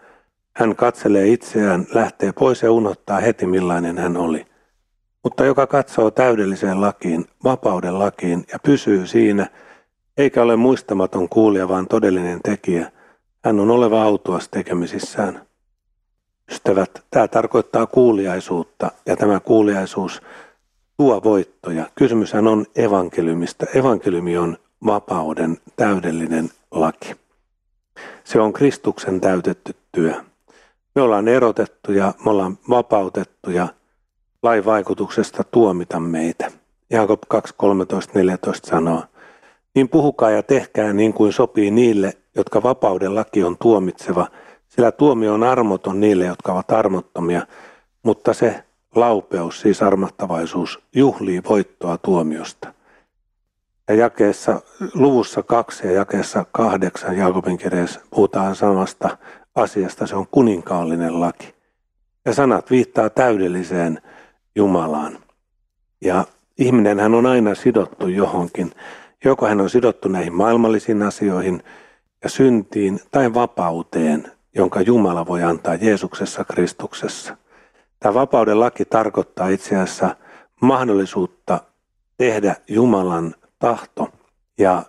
Hän 0.57 0.77
katselee 0.77 1.29
itseään, 1.29 1.87
lähtee 1.95 2.33
pois 2.33 2.63
ja 2.63 2.73
unohtaa 2.73 3.21
heti 3.21 3.47
millainen 3.47 3.99
hän 3.99 4.17
oli. 4.17 4.47
Mutta 5.27 5.45
joka 5.45 5.67
katsoo 5.67 6.11
täydelliseen 6.11 6.81
lakiin, 6.81 7.27
vapauden 7.45 7.99
lakiin 7.99 8.45
ja 8.53 8.59
pysyy 8.59 9.07
siinä, 9.07 9.47
eikä 10.17 10.43
ole 10.43 10.57
muistamaton 10.57 11.29
kuulija, 11.29 11.69
vaan 11.69 11.89
todellinen 11.89 12.41
tekijä, 12.43 12.93
hän 13.45 13.61
on 13.61 13.71
oleva 13.71 14.03
autuas 14.03 14.49
tekemisissään. 14.49 15.47
Ystävät, 16.51 17.05
tämä 17.11 17.29
tarkoittaa 17.29 17.87
kuuliaisuutta 17.87 18.91
ja 19.07 19.17
tämä 19.17 19.41
kuuliaisuus 19.41 20.23
tuo 20.97 21.23
voittoja. 21.25 21.87
Kysymyshän 21.95 22.47
on 22.47 22.67
evankeliumista. 22.77 23.67
Evankeliumi 23.75 24.39
on 24.39 24.57
vapauden 24.87 25.59
täydellinen 25.77 26.51
laki. 26.71 27.15
Se 28.25 28.41
on 28.41 28.53
Kristuksen 28.53 29.21
täytetty 29.21 29.77
työ. 29.93 30.15
Me 30.95 31.03
ollaan 31.03 31.29
erotettuja, 31.29 32.15
me 32.25 32.31
ollaan 32.31 32.59
vapautettuja 32.71 33.69
lain 34.43 34.65
vaikutuksesta 34.65 35.45
tuomita 35.45 36.01
meitä. 36.01 36.51
Jaakob 36.91 37.23
2.13.14 37.35 37.41
sanoo, 38.65 39.03
niin 39.75 39.89
puhukaa 39.89 40.31
ja 40.31 40.43
tehkää 40.43 40.93
niin 40.93 41.13
kuin 41.13 41.33
sopii 41.33 41.71
niille, 41.71 42.13
jotka 42.35 42.63
vapauden 42.63 43.15
laki 43.15 43.45
on 43.45 43.57
tuomitseva, 43.59 44.27
sillä 44.69 44.93
tuomio 44.93 45.35
on 45.35 45.43
armoton 45.43 46.01
niille, 46.01 46.25
jotka 46.25 46.53
ovat 46.53 46.71
armottomia, 46.71 47.47
mutta 48.03 48.35
se 48.35 48.65
laupeus, 48.95 49.61
siis 49.61 49.83
armahtavaisuus, 49.83 50.83
juhlii 50.95 51.43
voittoa 51.49 51.99
tuomiosta. 51.99 52.73
Ja 53.89 53.95
jakeessa, 53.95 54.61
luvussa 54.95 55.43
kaksi 55.43 55.87
ja 55.87 55.93
jakeessa 55.93 56.47
kahdeksan 56.53 57.17
Jaakobin 57.17 57.59
kirjassa 57.59 58.01
puhutaan 58.11 58.57
samasta 58.57 59.19
asiasta, 59.55 60.07
se 60.07 60.17
on 60.17 60.27
kuninkaallinen 60.31 61.21
laki. 61.21 61.55
Ja 62.25 62.35
sanat 62.35 62.71
viittaa 62.71 63.11
täydelliseen 63.11 64.01
Jumalaan. 64.57 65.19
Ja 66.01 66.25
ihminenhän 66.59 67.15
on 67.15 67.27
aina 67.27 67.55
sidottu 67.55 68.09
johonkin. 68.09 68.73
Joko 69.25 69.47
hän 69.47 69.61
on 69.61 69.71
sidottu 69.71 70.09
näihin 70.09 70.35
maailmallisiin 70.35 71.03
asioihin 71.03 71.63
ja 72.25 72.31
syntiin 72.31 73.01
tai 73.11 73.35
vapauteen, 73.35 74.33
jonka 74.55 74.81
Jumala 74.81 75.27
voi 75.27 75.43
antaa 75.43 75.75
Jeesuksessa 75.75 76.45
Kristuksessa. 76.45 77.37
Tämä 78.01 78.15
vapauden 78.15 78.61
laki 78.61 78.85
tarkoittaa 78.85 79.49
itse 79.49 79.77
asiassa 79.77 80.17
mahdollisuutta 80.61 81.61
tehdä 82.17 82.57
Jumalan 82.69 83.35
tahto 83.59 84.09
ja 84.59 84.83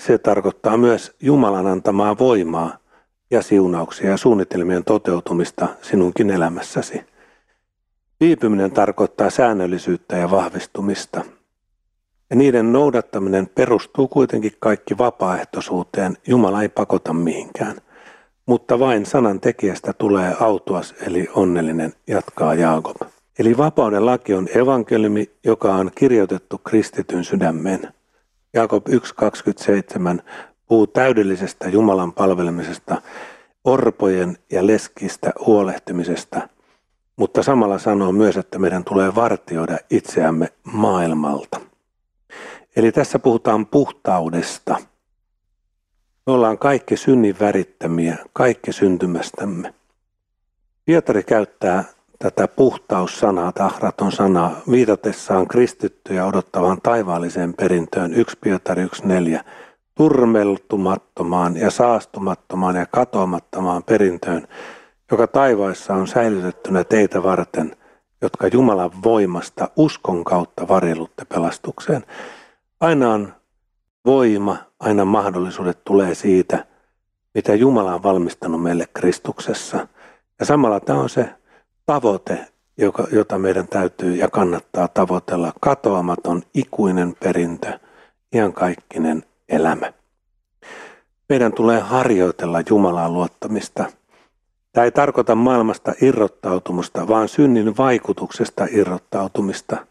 se 0.00 0.18
tarkoittaa 0.18 0.76
myös 0.76 1.16
Jumalan 1.20 1.66
antamaa 1.66 2.18
voimaa 2.18 2.76
ja 3.30 3.42
siunauksia 3.42 4.10
ja 4.10 4.16
suunnitelmien 4.16 4.84
toteutumista 4.84 5.68
sinunkin 5.82 6.30
elämässäsi. 6.30 7.09
Viipyminen 8.20 8.72
tarkoittaa 8.72 9.30
säännöllisyyttä 9.30 10.16
ja 10.16 10.30
vahvistumista. 10.30 11.24
Ja 12.30 12.36
niiden 12.36 12.72
noudattaminen 12.72 13.46
perustuu 13.54 14.08
kuitenkin 14.08 14.52
kaikki 14.58 14.98
vapaaehtoisuuteen. 14.98 16.16
Jumala 16.26 16.62
ei 16.62 16.68
pakota 16.68 17.12
mihinkään. 17.12 17.76
Mutta 18.46 18.78
vain 18.78 19.06
sanan 19.06 19.40
tekijästä 19.40 19.92
tulee 19.92 20.36
autuas 20.40 20.94
eli 21.06 21.28
onnellinen, 21.34 21.92
jatkaa 22.06 22.54
Jaakob. 22.54 22.96
Eli 23.38 23.56
vapauden 23.56 24.06
laki 24.06 24.34
on 24.34 24.48
evankeliumi, 24.54 25.30
joka 25.44 25.74
on 25.74 25.90
kirjoitettu 25.94 26.58
kristityn 26.58 27.24
sydämeen. 27.24 27.88
Jaakob 28.54 28.86
1.27 28.88 30.22
puhuu 30.66 30.86
täydellisestä 30.86 31.68
Jumalan 31.68 32.12
palvelemisesta, 32.12 33.02
orpojen 33.64 34.38
ja 34.52 34.66
leskistä 34.66 35.32
huolehtimisesta, 35.46 36.48
mutta 37.20 37.42
samalla 37.42 37.78
sanoo 37.78 38.12
myös, 38.12 38.36
että 38.36 38.58
meidän 38.58 38.84
tulee 38.84 39.14
vartioida 39.14 39.78
itseämme 39.90 40.48
maailmalta. 40.64 41.60
Eli 42.76 42.92
tässä 42.92 43.18
puhutaan 43.18 43.66
puhtaudesta. 43.66 44.76
Me 46.26 46.32
ollaan 46.32 46.58
kaikki 46.58 46.96
synnin 46.96 47.36
värittämiä, 47.40 48.16
kaikki 48.32 48.72
syntymästämme. 48.72 49.74
Pietari 50.84 51.22
käyttää 51.22 51.84
tätä 52.18 52.48
puhtaussanaa, 52.48 53.52
tahraton 53.52 54.12
sanaa, 54.12 54.60
viitatessaan 54.70 55.48
kristittyjä 55.48 56.26
odottavaan 56.26 56.80
taivaalliseen 56.82 57.54
perintöön 57.54 58.14
1 58.14 58.38
Pietari 58.40 58.86
1.4 58.86 59.44
turmeltumattomaan 59.94 61.56
ja 61.56 61.70
saastumattomaan 61.70 62.76
ja 62.76 62.86
katoamattomaan 62.86 63.82
perintöön, 63.82 64.48
joka 65.10 65.26
taivaissa 65.26 65.94
on 65.94 66.08
säilytettynä 66.08 66.84
teitä 66.84 67.22
varten, 67.22 67.76
jotka 68.22 68.46
Jumalan 68.46 68.90
voimasta 69.04 69.70
uskon 69.76 70.24
kautta 70.24 70.68
varjelutte 70.68 71.24
pelastukseen. 71.24 72.04
Aina 72.80 73.12
on 73.12 73.34
voima, 74.04 74.56
aina 74.80 75.04
mahdollisuudet 75.04 75.84
tulee 75.84 76.14
siitä, 76.14 76.66
mitä 77.34 77.54
Jumala 77.54 77.94
on 77.94 78.02
valmistanut 78.02 78.62
meille 78.62 78.86
Kristuksessa. 78.94 79.86
Ja 80.40 80.46
samalla 80.46 80.80
tämä 80.80 81.00
on 81.00 81.08
se 81.08 81.28
tavoite, 81.86 82.46
joka, 82.78 83.06
jota 83.12 83.38
meidän 83.38 83.68
täytyy 83.68 84.14
ja 84.14 84.28
kannattaa 84.28 84.88
tavoitella. 84.88 85.52
Katoamaton, 85.60 86.42
ikuinen 86.54 87.16
perintö, 87.24 87.78
iankaikkinen 88.34 89.24
elämä. 89.48 89.92
Meidän 91.28 91.52
tulee 91.52 91.80
harjoitella 91.80 92.62
Jumalaan 92.68 93.14
luottamista. 93.14 93.99
Tämä 94.72 94.84
ei 94.84 94.90
tarkoita 94.92 95.34
maailmasta 95.34 95.92
irrottautumista, 96.02 97.08
vaan 97.08 97.28
synnin 97.28 97.76
vaikutuksesta 97.76 98.66
irrottautumista. 98.70 99.86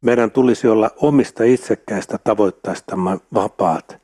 Meidän 0.00 0.30
tulisi 0.30 0.68
olla 0.68 0.90
omista 0.96 1.44
itsekkäistä 1.44 2.18
tavoittaistamme 2.24 3.18
vapaat, 3.34 3.98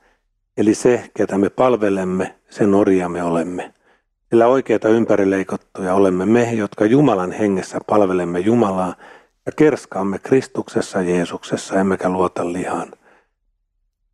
eli 0.56 0.74
se, 0.74 1.10
ketä 1.16 1.38
me 1.38 1.50
palvelemme, 1.50 2.34
sen 2.50 2.74
orja 2.74 3.08
me 3.08 3.22
olemme. 3.22 3.74
Sillä 4.30 4.46
oikeita 4.46 4.88
ympärileikottuja 4.88 5.94
olemme 5.94 6.26
me, 6.26 6.52
jotka 6.52 6.86
Jumalan 6.86 7.32
hengessä 7.32 7.78
palvelemme 7.86 8.40
Jumalaa 8.40 8.94
ja 9.46 9.52
kerskaamme 9.52 10.18
Kristuksessa 10.18 11.00
Jeesuksessa, 11.00 11.80
emmekä 11.80 12.08
luota 12.08 12.52
lihaan. 12.52 12.88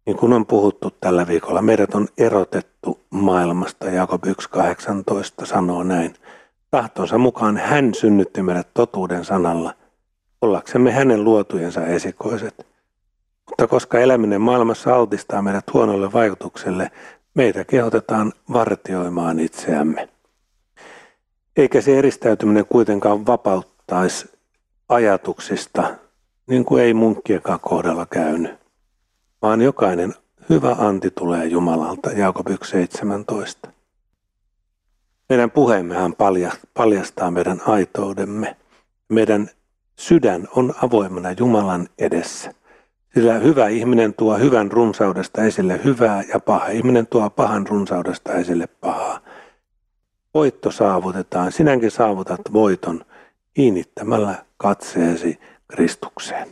Niin 0.09 0.17
kuin 0.17 0.33
on 0.33 0.47
puhuttu 0.47 0.91
tällä 1.01 1.27
viikolla, 1.27 1.63
meidät 1.63 1.95
on 1.95 2.09
erotettu 2.19 3.01
maailmasta. 3.11 3.87
Jakob 3.87 4.25
1.18 4.27 5.47
sanoo 5.47 5.83
näin. 5.83 6.15
Tahtonsa 6.71 7.19
mukaan 7.19 7.57
hän 7.57 7.95
synnytti 7.95 8.43
meidät 8.43 8.69
totuuden 8.75 9.25
sanalla, 9.25 9.75
ollaksemme 10.43 10.93
hänen 10.93 11.25
luotujensa 11.25 11.87
esikoiset. 11.87 12.67
Mutta 13.51 13.67
koska 13.67 13.99
eläminen 13.99 14.41
maailmassa 14.41 14.97
altistaa 14.97 15.43
meidät 15.43 15.73
huonolle 15.73 16.13
vaikutukselle, 16.13 16.91
meitä 17.35 17.65
kehotetaan 17.65 18.33
vartioimaan 18.53 19.41
itseämme. 19.41 20.09
Eikä 21.57 21.81
se 21.81 21.99
eristäytyminen 21.99 22.67
kuitenkaan 22.67 23.27
vapauttaisi 23.27 24.31
ajatuksista, 24.89 25.95
niin 26.47 26.65
kuin 26.65 26.83
ei 26.83 26.95
munkkienkaan 26.95 27.61
kohdalla 27.61 28.07
käynyt 28.07 28.68
vaan 29.43 29.61
jokainen 29.63 30.15
hyvä 30.51 30.77
anti 30.79 31.11
tulee 31.11 31.47
Jumalalta, 31.47 32.11
Jaakob 32.11 32.47
1.17. 32.49 33.71
Meidän 35.29 35.51
puheemmehan 35.51 36.15
paljastaa 36.75 37.31
meidän 37.31 37.61
aitoudemme. 37.67 38.57
Meidän 39.09 39.51
sydän 39.97 40.49
on 40.57 40.75
avoimena 40.83 41.33
Jumalan 41.33 41.89
edessä. 41.99 42.55
Sillä 43.15 43.35
hyvä 43.35 43.69
ihminen 43.69 44.15
tuo 44.15 44.39
hyvän 44.39 44.73
runsaudesta 44.73 45.45
esille 45.45 45.81
hyvää 45.85 46.23
ja 46.33 46.41
paha 46.41 46.69
ihminen 46.69 47.07
tuo 47.07 47.31
pahan 47.31 47.67
runsaudesta 47.67 48.33
esille 48.33 48.67
pahaa. 48.67 49.21
Voitto 50.35 50.71
saavutetaan, 50.71 51.53
sinäkin 51.53 51.91
saavutat 51.91 52.41
voiton 52.53 53.05
kiinnittämällä 53.55 54.35
katseesi 54.57 55.39
Kristukseen. 55.69 56.49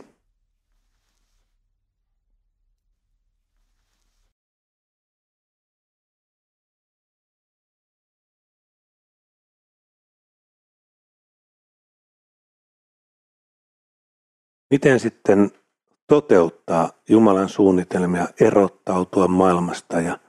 Miten 14.71 14.99
sitten 14.99 15.51
toteuttaa 16.07 16.89
Jumalan 17.09 17.49
suunnitelmia, 17.49 18.27
erottautua 18.39 19.27
maailmasta 19.27 20.01
ja, 20.01 20.19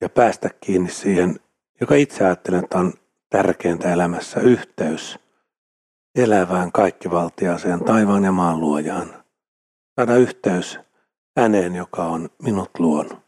ja 0.00 0.08
päästä 0.08 0.50
kiinni 0.60 0.90
siihen, 0.90 1.40
joka 1.80 1.94
itse 1.94 2.24
ajattelen, 2.24 2.64
että 2.64 2.78
on 2.78 2.92
tärkeintä 3.30 3.92
elämässä, 3.92 4.40
yhteys 4.40 5.18
elävään 6.14 6.72
kaikkivaltiaseen 6.72 7.84
taivaan 7.84 8.24
ja 8.24 8.32
maan 8.32 8.60
luojaan. 8.60 9.24
Saada 9.96 10.16
yhteys 10.16 10.78
häneen, 11.36 11.74
joka 11.74 12.04
on 12.04 12.28
minut 12.42 12.70
luonut. 12.78 13.24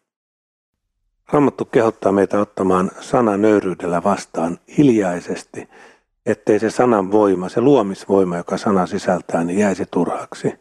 Raamattu 1.33 1.65
kehottaa 1.65 2.13
meitä 2.13 2.41
ottamaan 2.41 2.91
sana 3.01 3.37
nöyryydellä 3.37 4.03
vastaan 4.03 4.59
hiljaisesti– 4.79 5.69
ettei 6.27 6.59
se 6.59 6.71
sanan 6.71 7.13
voima, 7.13 7.49
se 7.49 7.61
luomisvoima, 7.61 8.37
joka 8.37 8.57
sana 8.57 8.87
sisältää, 8.87 9.45
niin 9.45 9.59
jäisi 9.59 9.85
turhaksi. 9.91 10.53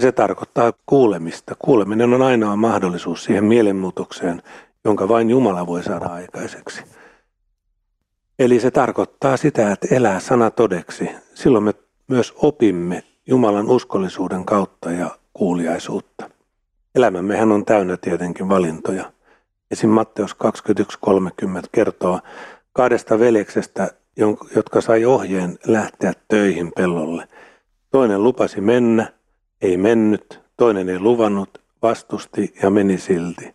Se 0.00 0.12
tarkoittaa 0.12 0.72
kuulemista. 0.86 1.54
Kuuleminen 1.58 2.14
on 2.14 2.22
ainoa 2.22 2.56
mahdollisuus 2.56 3.24
siihen 3.24 3.44
mielenmuutokseen, 3.44 4.42
jonka 4.84 5.08
vain 5.08 5.30
Jumala 5.30 5.66
voi 5.66 5.82
saada 5.82 6.06
aikaiseksi. 6.06 6.82
Eli 8.38 8.60
se 8.60 8.70
tarkoittaa 8.70 9.36
sitä, 9.36 9.72
että 9.72 9.88
elää 9.90 10.20
sana 10.20 10.50
todeksi. 10.50 11.10
Silloin 11.34 11.64
me 11.64 11.74
myös 12.08 12.32
opimme 12.36 13.02
Jumalan 13.26 13.66
uskollisuuden 13.66 14.44
kautta 14.44 14.90
ja 14.90 15.10
kuuliaisuutta. 15.32 16.30
Elämämmehän 16.94 17.52
on 17.52 17.64
täynnä 17.64 17.96
tietenkin 17.96 18.48
valintoja. 18.48 19.12
Esim. 19.70 19.90
Matteus 19.90 20.36
21.30 21.06 21.48
kertoo 21.72 22.20
kahdesta 22.72 23.18
veljeksestä, 23.18 23.90
jotka 24.56 24.80
sai 24.80 25.04
ohjeen 25.04 25.58
lähteä 25.66 26.12
töihin 26.28 26.72
pellolle. 26.76 27.28
Toinen 27.90 28.22
lupasi 28.22 28.60
mennä, 28.60 29.12
ei 29.62 29.76
mennyt, 29.76 30.40
toinen 30.56 30.88
ei 30.88 30.98
luvannut, 30.98 31.60
vastusti 31.82 32.54
ja 32.62 32.70
meni 32.70 32.98
silti. 32.98 33.54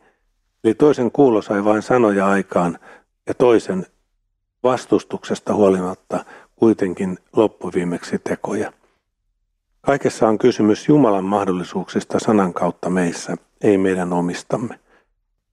Eli 0.64 0.74
toisen 0.74 1.12
kuulo 1.12 1.42
sai 1.42 1.66
vain 1.66 1.82
sanoja 1.82 2.28
aikaan 2.28 2.80
ja 3.28 3.34
toisen 3.34 3.86
vastustuksesta 4.64 5.54
huolimatta 5.54 6.26
kuitenkin 6.56 7.18
loppuviimeksi 7.36 8.20
tekoja. 8.20 8.74
Kaikessa 9.82 10.28
on 10.28 10.38
kysymys 10.38 10.88
Jumalan 10.88 11.26
mahdollisuuksista 11.26 12.20
sanan 12.20 12.54
kautta 12.54 12.90
meissä, 12.90 13.36
ei 13.62 13.78
meidän 13.78 14.14
omistamme. 14.14 14.80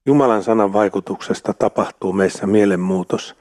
Jumalan 0.07 0.43
sanan 0.43 0.73
vaikutuksesta 0.73 1.55
tapahtuu 1.55 2.13
meissä 2.13 2.47
mielenmuutos. 2.47 3.37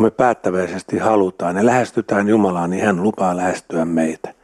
Kun 0.00 0.06
me 0.06 0.10
päättäväisesti 0.10 0.98
halutaan 0.98 1.56
ja 1.56 1.66
lähestytään 1.66 2.28
Jumalaa, 2.28 2.66
niin 2.66 2.84
hän 2.84 3.02
lupaa 3.02 3.36
lähestyä 3.36 3.84
meitä. 3.84 4.34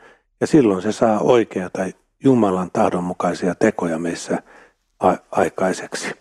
Ja 0.40 0.46
silloin 0.46 0.82
se 0.82 0.92
saa 0.92 1.20
oikeata 1.20 1.86
Jumalan 2.24 2.70
tahdonmukaisia 2.72 3.54
tekoja 3.54 3.98
meissä 3.98 4.42
aikaiseksi. 5.30 6.14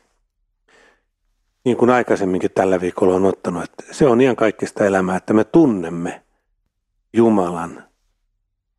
Niin 1.66 1.78
kuin 1.78 1.90
aikaisemminkin 1.90 2.52
tällä 2.52 2.82
viikolla 2.82 3.16
on 3.16 3.26
ottanut, 3.26 3.64
että 3.64 3.84
se 3.92 4.08
on 4.08 4.22
ihan 4.22 4.36
kaikista 4.36 4.86
elämää, 4.86 5.18
että 5.18 5.34
me 5.34 5.44
tunnemme 5.44 6.24
Jumalan. 7.14 7.74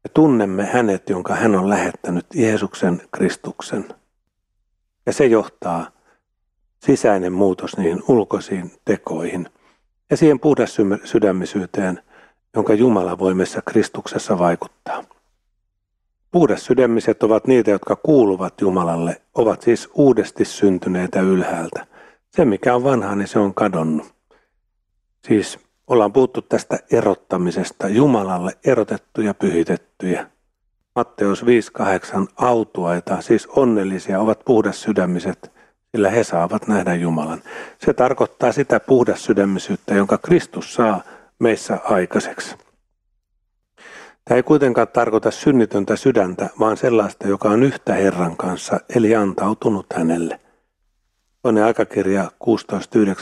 Me 0.04 0.10
tunnemme 0.14 0.64
hänet, 0.64 1.10
jonka 1.10 1.34
hän 1.34 1.54
on 1.54 1.68
lähettänyt, 1.68 2.26
Jeesuksen 2.34 3.02
Kristuksen. 3.12 3.84
Ja 5.06 5.12
se 5.12 5.26
johtaa 5.26 5.90
sisäinen 6.78 7.32
muutos 7.32 7.76
niihin 7.76 8.02
ulkoisiin 8.08 8.72
tekoihin 8.84 9.48
ja 10.10 10.16
siihen 10.16 10.40
puhdas 10.40 10.76
sydämisyyteen, 11.04 12.02
jonka 12.54 12.74
Jumala 12.74 13.18
voi 13.18 13.34
meissä 13.34 13.62
Kristuksessa 13.66 14.38
vaikuttaa. 14.38 15.04
Puhdas 16.30 16.64
sydämiset 16.64 17.22
ovat 17.22 17.46
niitä, 17.46 17.70
jotka 17.70 17.96
kuuluvat 17.96 18.60
Jumalalle, 18.60 19.22
ovat 19.34 19.62
siis 19.62 19.88
uudesti 19.94 20.44
syntyneitä 20.44 21.20
ylhäältä. 21.20 21.86
Se, 22.30 22.44
mikä 22.44 22.74
on 22.74 22.84
vanha, 22.84 23.14
niin 23.14 23.28
se 23.28 23.38
on 23.38 23.54
kadonnut. 23.54 24.14
Siis 25.28 25.58
ollaan 25.86 26.12
puhuttu 26.12 26.42
tästä 26.42 26.78
erottamisesta, 26.92 27.88
Jumalalle 27.88 28.52
erotettuja, 28.64 29.34
pyhitettyjä. 29.34 30.30
Matteus 30.96 31.44
5.8 31.44 32.26
autuaita, 32.36 33.20
siis 33.20 33.46
onnellisia, 33.46 34.20
ovat 34.20 34.40
puhdas 34.44 34.82
sydämiset, 34.82 35.55
sillä 35.96 36.10
he 36.10 36.24
saavat 36.24 36.68
nähdä 36.68 36.94
Jumalan. 36.94 37.42
Se 37.78 37.92
tarkoittaa 37.92 38.52
sitä 38.52 38.80
puhdas 38.80 39.24
sydämisyyttä, 39.24 39.94
jonka 39.94 40.18
Kristus 40.18 40.74
saa 40.74 41.02
meissä 41.38 41.78
aikaiseksi. 41.84 42.56
Tämä 44.24 44.36
ei 44.36 44.42
kuitenkaan 44.42 44.88
tarkoita 44.88 45.30
synnitöntä 45.30 45.96
sydäntä, 45.96 46.50
vaan 46.60 46.76
sellaista, 46.76 47.28
joka 47.28 47.48
on 47.48 47.62
yhtä 47.62 47.94
Herran 47.94 48.36
kanssa, 48.36 48.80
eli 48.96 49.14
antautunut 49.14 49.86
hänelle. 49.94 50.40
Toinen 51.42 51.64
aikakirja 51.64 52.30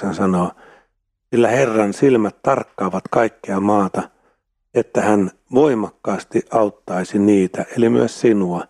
16.9 0.09 0.15
sanoo, 0.15 0.51
sillä 1.31 1.49
Herran 1.49 1.93
silmät 1.93 2.37
tarkkaavat 2.43 3.05
kaikkea 3.11 3.61
maata, 3.61 4.03
että 4.75 5.01
hän 5.01 5.31
voimakkaasti 5.55 6.43
auttaisi 6.51 7.19
niitä, 7.19 7.65
eli 7.77 7.89
myös 7.89 8.21
sinua, 8.21 8.65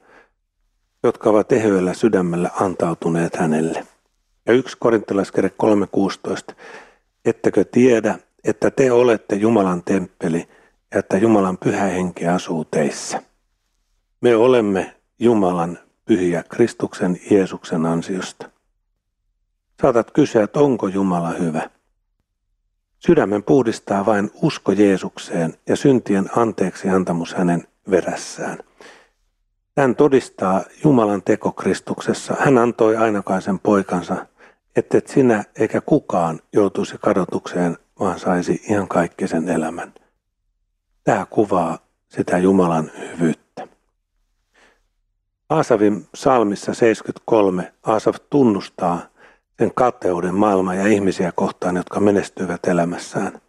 jotka 1.05 1.31
ovat 1.31 1.53
ehyellä 1.53 1.95
sydämellä 1.95 2.51
antautuneet 2.61 3.37
hänelle. 3.37 3.94
Ja 4.47 4.55
yksi 4.55 4.77
korintalaiskirja 4.81 5.51
3.16. 6.51 6.55
Ettäkö 7.25 7.65
tiedä, 7.65 8.19
että 8.45 8.71
te 8.71 8.93
olette 8.93 9.37
Jumalan 9.37 9.83
temppeli 9.83 10.49
ja 10.95 10.99
että 10.99 11.17
Jumalan 11.17 11.59
pyhä 11.59 11.85
henki 11.85 12.27
asuu 12.27 12.65
teissä. 12.65 13.23
Me 14.21 14.37
olemme 14.37 14.97
Jumalan 15.19 15.79
pyhiä 16.05 16.43
Kristuksen 16.43 17.21
Jeesuksen 17.31 17.87
ansiosta. 17.87 18.51
Saatat 19.83 20.11
kysyä, 20.11 20.43
että 20.43 20.61
onko 20.61 20.89
Jumala 20.89 21.31
hyvä. 21.31 21.71
Sydämen 22.99 23.43
puhdistaa 23.43 24.07
vain 24.07 24.31
usko 24.43 24.73
Jeesukseen 24.73 25.55
ja 25.69 25.77
syntien 25.77 26.31
anteeksi 26.37 26.89
antamus 26.89 27.35
hänen 27.35 27.69
verässään. 27.91 28.59
Hän 29.79 29.97
todistaa 29.97 30.65
Jumalan 30.85 31.23
teko 31.23 31.53
Kristuksessa. 31.53 32.37
Hän 32.41 32.59
antoi 32.59 32.97
ainokaisen 32.97 33.59
poikansa, 33.59 34.27
että 34.77 34.99
et 34.99 35.07
sinä 35.07 35.45
eikä 35.59 35.81
kukaan 35.81 36.41
joutuisi 36.53 36.97
kadotukseen, 37.01 37.79
vaan 38.01 38.19
saisi 38.19 38.63
ihan 38.71 38.89
kaikkisen 38.89 39.49
elämän. 39.49 39.95
Tämä 41.05 41.27
kuvaa 41.31 41.79
sitä 42.09 42.39
Jumalan 42.39 42.91
hyvyyttä. 42.97 43.69
Aasavin 45.51 46.07
salmissa 46.15 46.75
73 46.75 47.73
Aasaf 47.83 48.17
tunnustaa 48.31 49.01
sen 49.59 49.73
kateuden 49.75 50.35
maailmaa 50.35 50.75
ja 50.75 50.87
ihmisiä 50.87 51.33
kohtaan, 51.33 51.77
jotka 51.77 52.01
menestyvät 52.01 52.67
elämässään. 52.67 53.41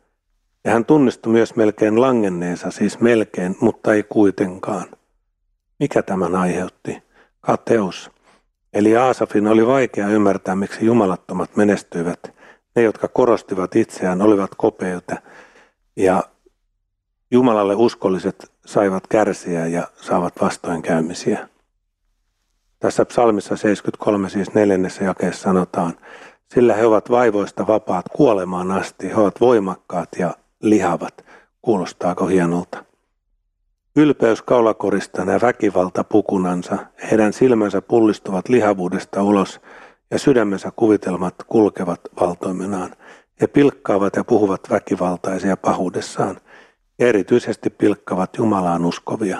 Ja 0.63 0.71
hän 0.71 0.85
tunnistui 0.85 1.33
myös 1.33 1.55
melkein 1.55 2.01
langenneensa, 2.01 2.71
siis 2.71 2.99
melkein, 2.99 3.55
mutta 3.61 3.93
ei 3.93 4.03
kuitenkaan. 4.03 4.85
Mikä 5.79 6.01
tämän 6.01 6.35
aiheutti? 6.35 7.03
Kateus. 7.41 8.14
Eli 8.75 8.97
Aasafin 8.97 9.47
oli 9.47 9.67
vaikea 9.67 10.07
ymmärtää, 10.07 10.55
miksi 10.55 10.85
jumalattomat 10.85 11.55
menestyivät. 11.55 12.19
Ne, 12.75 12.81
jotka 12.81 13.07
korostivat 13.07 13.75
itseään, 13.75 14.21
olivat 14.21 14.51
kopeita 14.57 15.15
ja 15.95 16.23
Jumalalle 17.31 17.75
uskolliset 17.75 18.51
saivat 18.65 19.07
kärsiä 19.07 19.67
ja 19.67 19.87
saavat 19.95 20.33
vastoinkäymisiä. 20.41 21.49
Tässä 22.79 23.05
psalmissa 23.05 23.57
73 23.57 24.29
siis 24.29 24.53
neljännessä 24.53 25.03
jakeessa 25.03 25.41
sanotaan, 25.41 25.93
sillä 26.53 26.73
he 26.73 26.85
ovat 26.85 27.09
vaivoista 27.09 27.67
vapaat 27.67 28.05
kuolemaan 28.13 28.71
asti, 28.71 29.09
he 29.09 29.15
ovat 29.15 29.41
voimakkaat 29.41 30.09
ja 30.19 30.33
lihavat. 30.61 31.25
Kuulostaako 31.61 32.27
hienolta? 32.27 32.85
Ylpeys 33.97 34.41
kaulakoristaan 34.41 35.27
ja 35.27 35.41
väkivalta 35.41 36.03
pukunansa, 36.03 36.77
heidän 37.11 37.33
silmänsä 37.33 37.81
pullistuvat 37.81 38.49
lihavuudesta 38.49 39.23
ulos 39.23 39.61
ja 40.11 40.19
sydämensä 40.19 40.71
kuvitelmat 40.75 41.35
kulkevat 41.47 42.01
valtoimenaan. 42.19 42.95
He 43.41 43.47
pilkkaavat 43.47 44.15
ja 44.15 44.23
puhuvat 44.23 44.61
väkivaltaisia 44.69 45.57
pahuudessaan 45.57 46.37
ja 46.99 47.07
erityisesti 47.07 47.69
pilkkavat 47.69 48.37
Jumalaan 48.37 48.85
uskovia. 48.85 49.37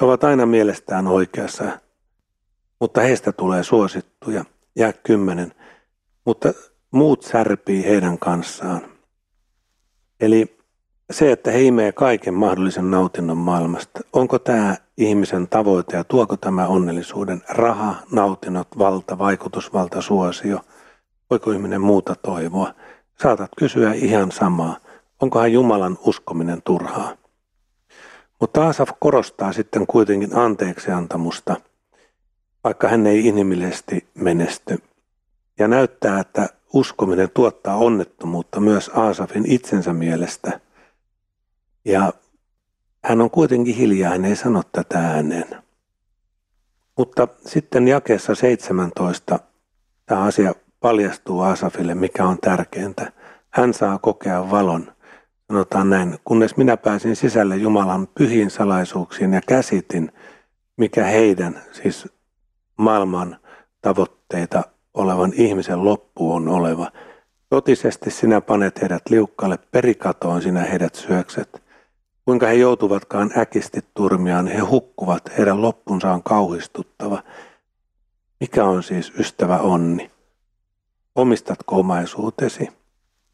He 0.00 0.06
ovat 0.06 0.24
aina 0.24 0.46
mielestään 0.46 1.06
oikeassa, 1.06 1.64
mutta 2.80 3.00
heistä 3.00 3.32
tulee 3.32 3.62
suosittuja. 3.62 4.44
Ja 4.76 4.92
kymmenen. 4.92 5.54
Mutta 6.24 6.52
muut 6.90 7.22
särpii 7.22 7.84
heidän 7.84 8.18
kanssaan. 8.18 8.80
Eli 10.20 10.58
se, 11.12 11.32
että 11.32 11.50
he 11.50 11.62
imee 11.62 11.92
kaiken 11.92 12.34
mahdollisen 12.34 12.90
nautinnon 12.90 13.36
maailmasta, 13.36 14.00
onko 14.12 14.38
tämä 14.38 14.76
ihmisen 14.96 15.48
tavoite 15.48 15.96
ja 15.96 16.04
tuoko 16.04 16.36
tämä 16.36 16.66
onnellisuuden 16.66 17.42
raha, 17.48 17.94
nautinnot, 18.12 18.68
valta, 18.78 19.18
vaikutusvalta, 19.18 20.02
suosio? 20.02 20.60
Voiko 21.30 21.52
ihminen 21.52 21.80
muuta 21.80 22.14
toivoa? 22.22 22.74
Saatat 23.22 23.50
kysyä 23.58 23.92
ihan 23.92 24.32
samaa 24.32 24.76
onkohan 25.22 25.52
Jumalan 25.52 25.98
uskominen 26.06 26.62
turhaa. 26.62 27.12
Mutta 28.40 28.68
Asaf 28.68 28.90
korostaa 29.00 29.52
sitten 29.52 29.86
kuitenkin 29.86 30.36
anteeksiantamusta, 30.36 31.56
vaikka 32.64 32.88
hän 32.88 33.06
ei 33.06 33.26
inhimillisesti 33.26 34.06
menesty. 34.14 34.78
Ja 35.58 35.68
näyttää, 35.68 36.20
että 36.20 36.48
uskominen 36.72 37.30
tuottaa 37.34 37.76
onnettomuutta 37.76 38.60
myös 38.60 38.90
Aasafin 38.94 39.44
itsensä 39.46 39.92
mielestä. 39.92 40.60
Ja 41.84 42.12
hän 43.04 43.20
on 43.20 43.30
kuitenkin 43.30 43.74
hiljaa, 43.74 44.10
hän 44.10 44.24
ei 44.24 44.36
sano 44.36 44.62
tätä 44.72 44.98
ääneen. 44.98 45.62
Mutta 46.98 47.28
sitten 47.46 47.88
jakeessa 47.88 48.34
17 48.34 49.38
tämä 50.06 50.22
asia 50.22 50.54
paljastuu 50.80 51.40
Asafille, 51.40 51.94
mikä 51.94 52.24
on 52.24 52.38
tärkeintä. 52.40 53.12
Hän 53.50 53.74
saa 53.74 53.98
kokea 53.98 54.50
valon 54.50 54.92
sanotaan 55.52 55.90
näin, 55.90 56.18
kunnes 56.24 56.56
minä 56.56 56.76
pääsin 56.76 57.16
sisälle 57.16 57.56
Jumalan 57.56 58.06
pyhiin 58.06 58.50
salaisuuksiin 58.50 59.32
ja 59.32 59.40
käsitin, 59.48 60.12
mikä 60.76 61.04
heidän, 61.04 61.62
siis 61.72 62.08
maailman 62.76 63.36
tavoitteita 63.80 64.62
olevan 64.94 65.32
ihmisen 65.34 65.84
loppu 65.84 66.32
on 66.32 66.48
oleva. 66.48 66.92
Totisesti 67.50 68.10
sinä 68.10 68.40
panet 68.40 68.80
heidät 68.80 69.02
liukkalle 69.10 69.58
perikatoon, 69.70 70.42
sinä 70.42 70.60
heidät 70.60 70.94
syökset. 70.94 71.62
Kuinka 72.24 72.46
he 72.46 72.54
joutuvatkaan 72.54 73.30
äkisti 73.38 73.80
turmiaan, 73.94 74.46
he 74.46 74.58
hukkuvat, 74.58 75.38
heidän 75.38 75.62
loppunsa 75.62 76.12
on 76.12 76.22
kauhistuttava. 76.22 77.22
Mikä 78.40 78.64
on 78.64 78.82
siis 78.82 79.12
ystävä 79.18 79.58
onni? 79.58 80.10
Omistatko 81.14 81.76
omaisuutesi? 81.76 82.68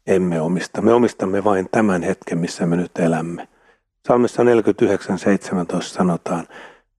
emme 0.09 0.41
omista. 0.41 0.81
Me 0.81 0.93
omistamme 0.93 1.43
vain 1.43 1.69
tämän 1.71 2.03
hetken, 2.03 2.37
missä 2.37 2.65
me 2.65 2.75
nyt 2.75 2.99
elämme. 2.99 3.47
Salmissa 4.07 4.43
49.17 4.43 5.81
sanotaan, 5.81 6.47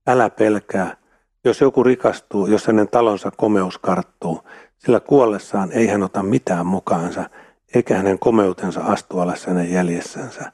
älä 0.07 0.29
pelkää, 0.29 0.97
jos 1.43 1.61
joku 1.61 1.83
rikastuu, 1.83 2.47
jos 2.47 2.67
hänen 2.67 2.87
talonsa 2.87 3.31
komeus 3.37 3.77
karttuu, 3.77 4.41
sillä 4.77 4.99
kuollessaan 4.99 5.71
ei 5.71 5.87
hän 5.87 6.03
ota 6.03 6.23
mitään 6.23 6.65
mukaansa, 6.65 7.29
eikä 7.75 7.97
hänen 7.97 8.19
komeutensa 8.19 8.81
astu 8.81 9.19
alas 9.19 9.45
hänen 9.45 9.71
jäljessänsä. 9.71 10.51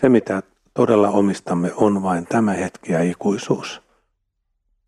Se, 0.00 0.08
mitä 0.08 0.42
todella 0.80 1.08
omistamme, 1.08 1.72
on 1.76 2.02
vain 2.02 2.26
tämä 2.26 2.52
hetki 2.52 2.92
ja 2.92 3.02
ikuisuus. 3.02 3.82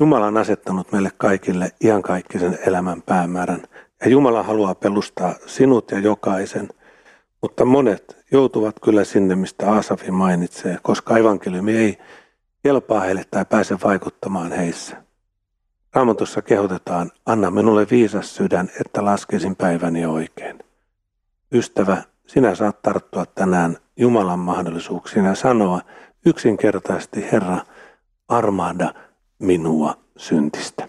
Jumala 0.01 0.27
on 0.27 0.37
asettanut 0.37 0.93
meille 0.93 1.11
kaikille 1.17 1.73
iankaikkisen 1.85 2.59
elämän 2.67 3.03
päämäärän, 3.03 3.63
ja 4.01 4.11
Jumala 4.11 4.43
haluaa 4.43 4.75
pelustaa 4.75 5.35
sinut 5.47 5.91
ja 5.91 5.99
jokaisen, 5.99 6.69
mutta 7.43 7.65
monet 7.65 8.17
joutuvat 8.31 8.77
kyllä 8.81 9.05
sinne, 9.05 9.37
mistä 9.37 9.73
Asafi 9.73 10.11
mainitsee, 10.11 10.79
koska 10.83 11.19
evankeliumi 11.19 11.77
ei 11.77 11.99
kelpaa 12.63 13.01
heille 13.01 13.25
tai 13.31 13.45
pääse 13.45 13.77
vaikuttamaan 13.85 14.53
heissä. 14.53 14.97
Raamatussa 15.95 16.43
kehotetaan, 16.43 17.11
anna 17.27 17.51
minulle 17.51 17.87
viisas 17.91 18.35
sydän, 18.35 18.71
että 18.81 19.05
laskesin 19.05 19.57
päiväni 19.57 20.07
oikein. 20.07 20.59
Ystävä, 21.53 22.03
sinä 22.27 22.55
saat 22.55 22.83
tarttua 22.83 23.27
tänään 23.27 23.77
Jumalan 24.03 24.39
mahdollisuuksiin 24.39 25.25
ja 25.25 25.35
sanoa 25.35 25.81
yksinkertaisesti, 26.27 27.33
Herra, 27.33 27.59
armahda 28.29 28.95
minua 29.39 29.95
syntistä. 30.17 30.89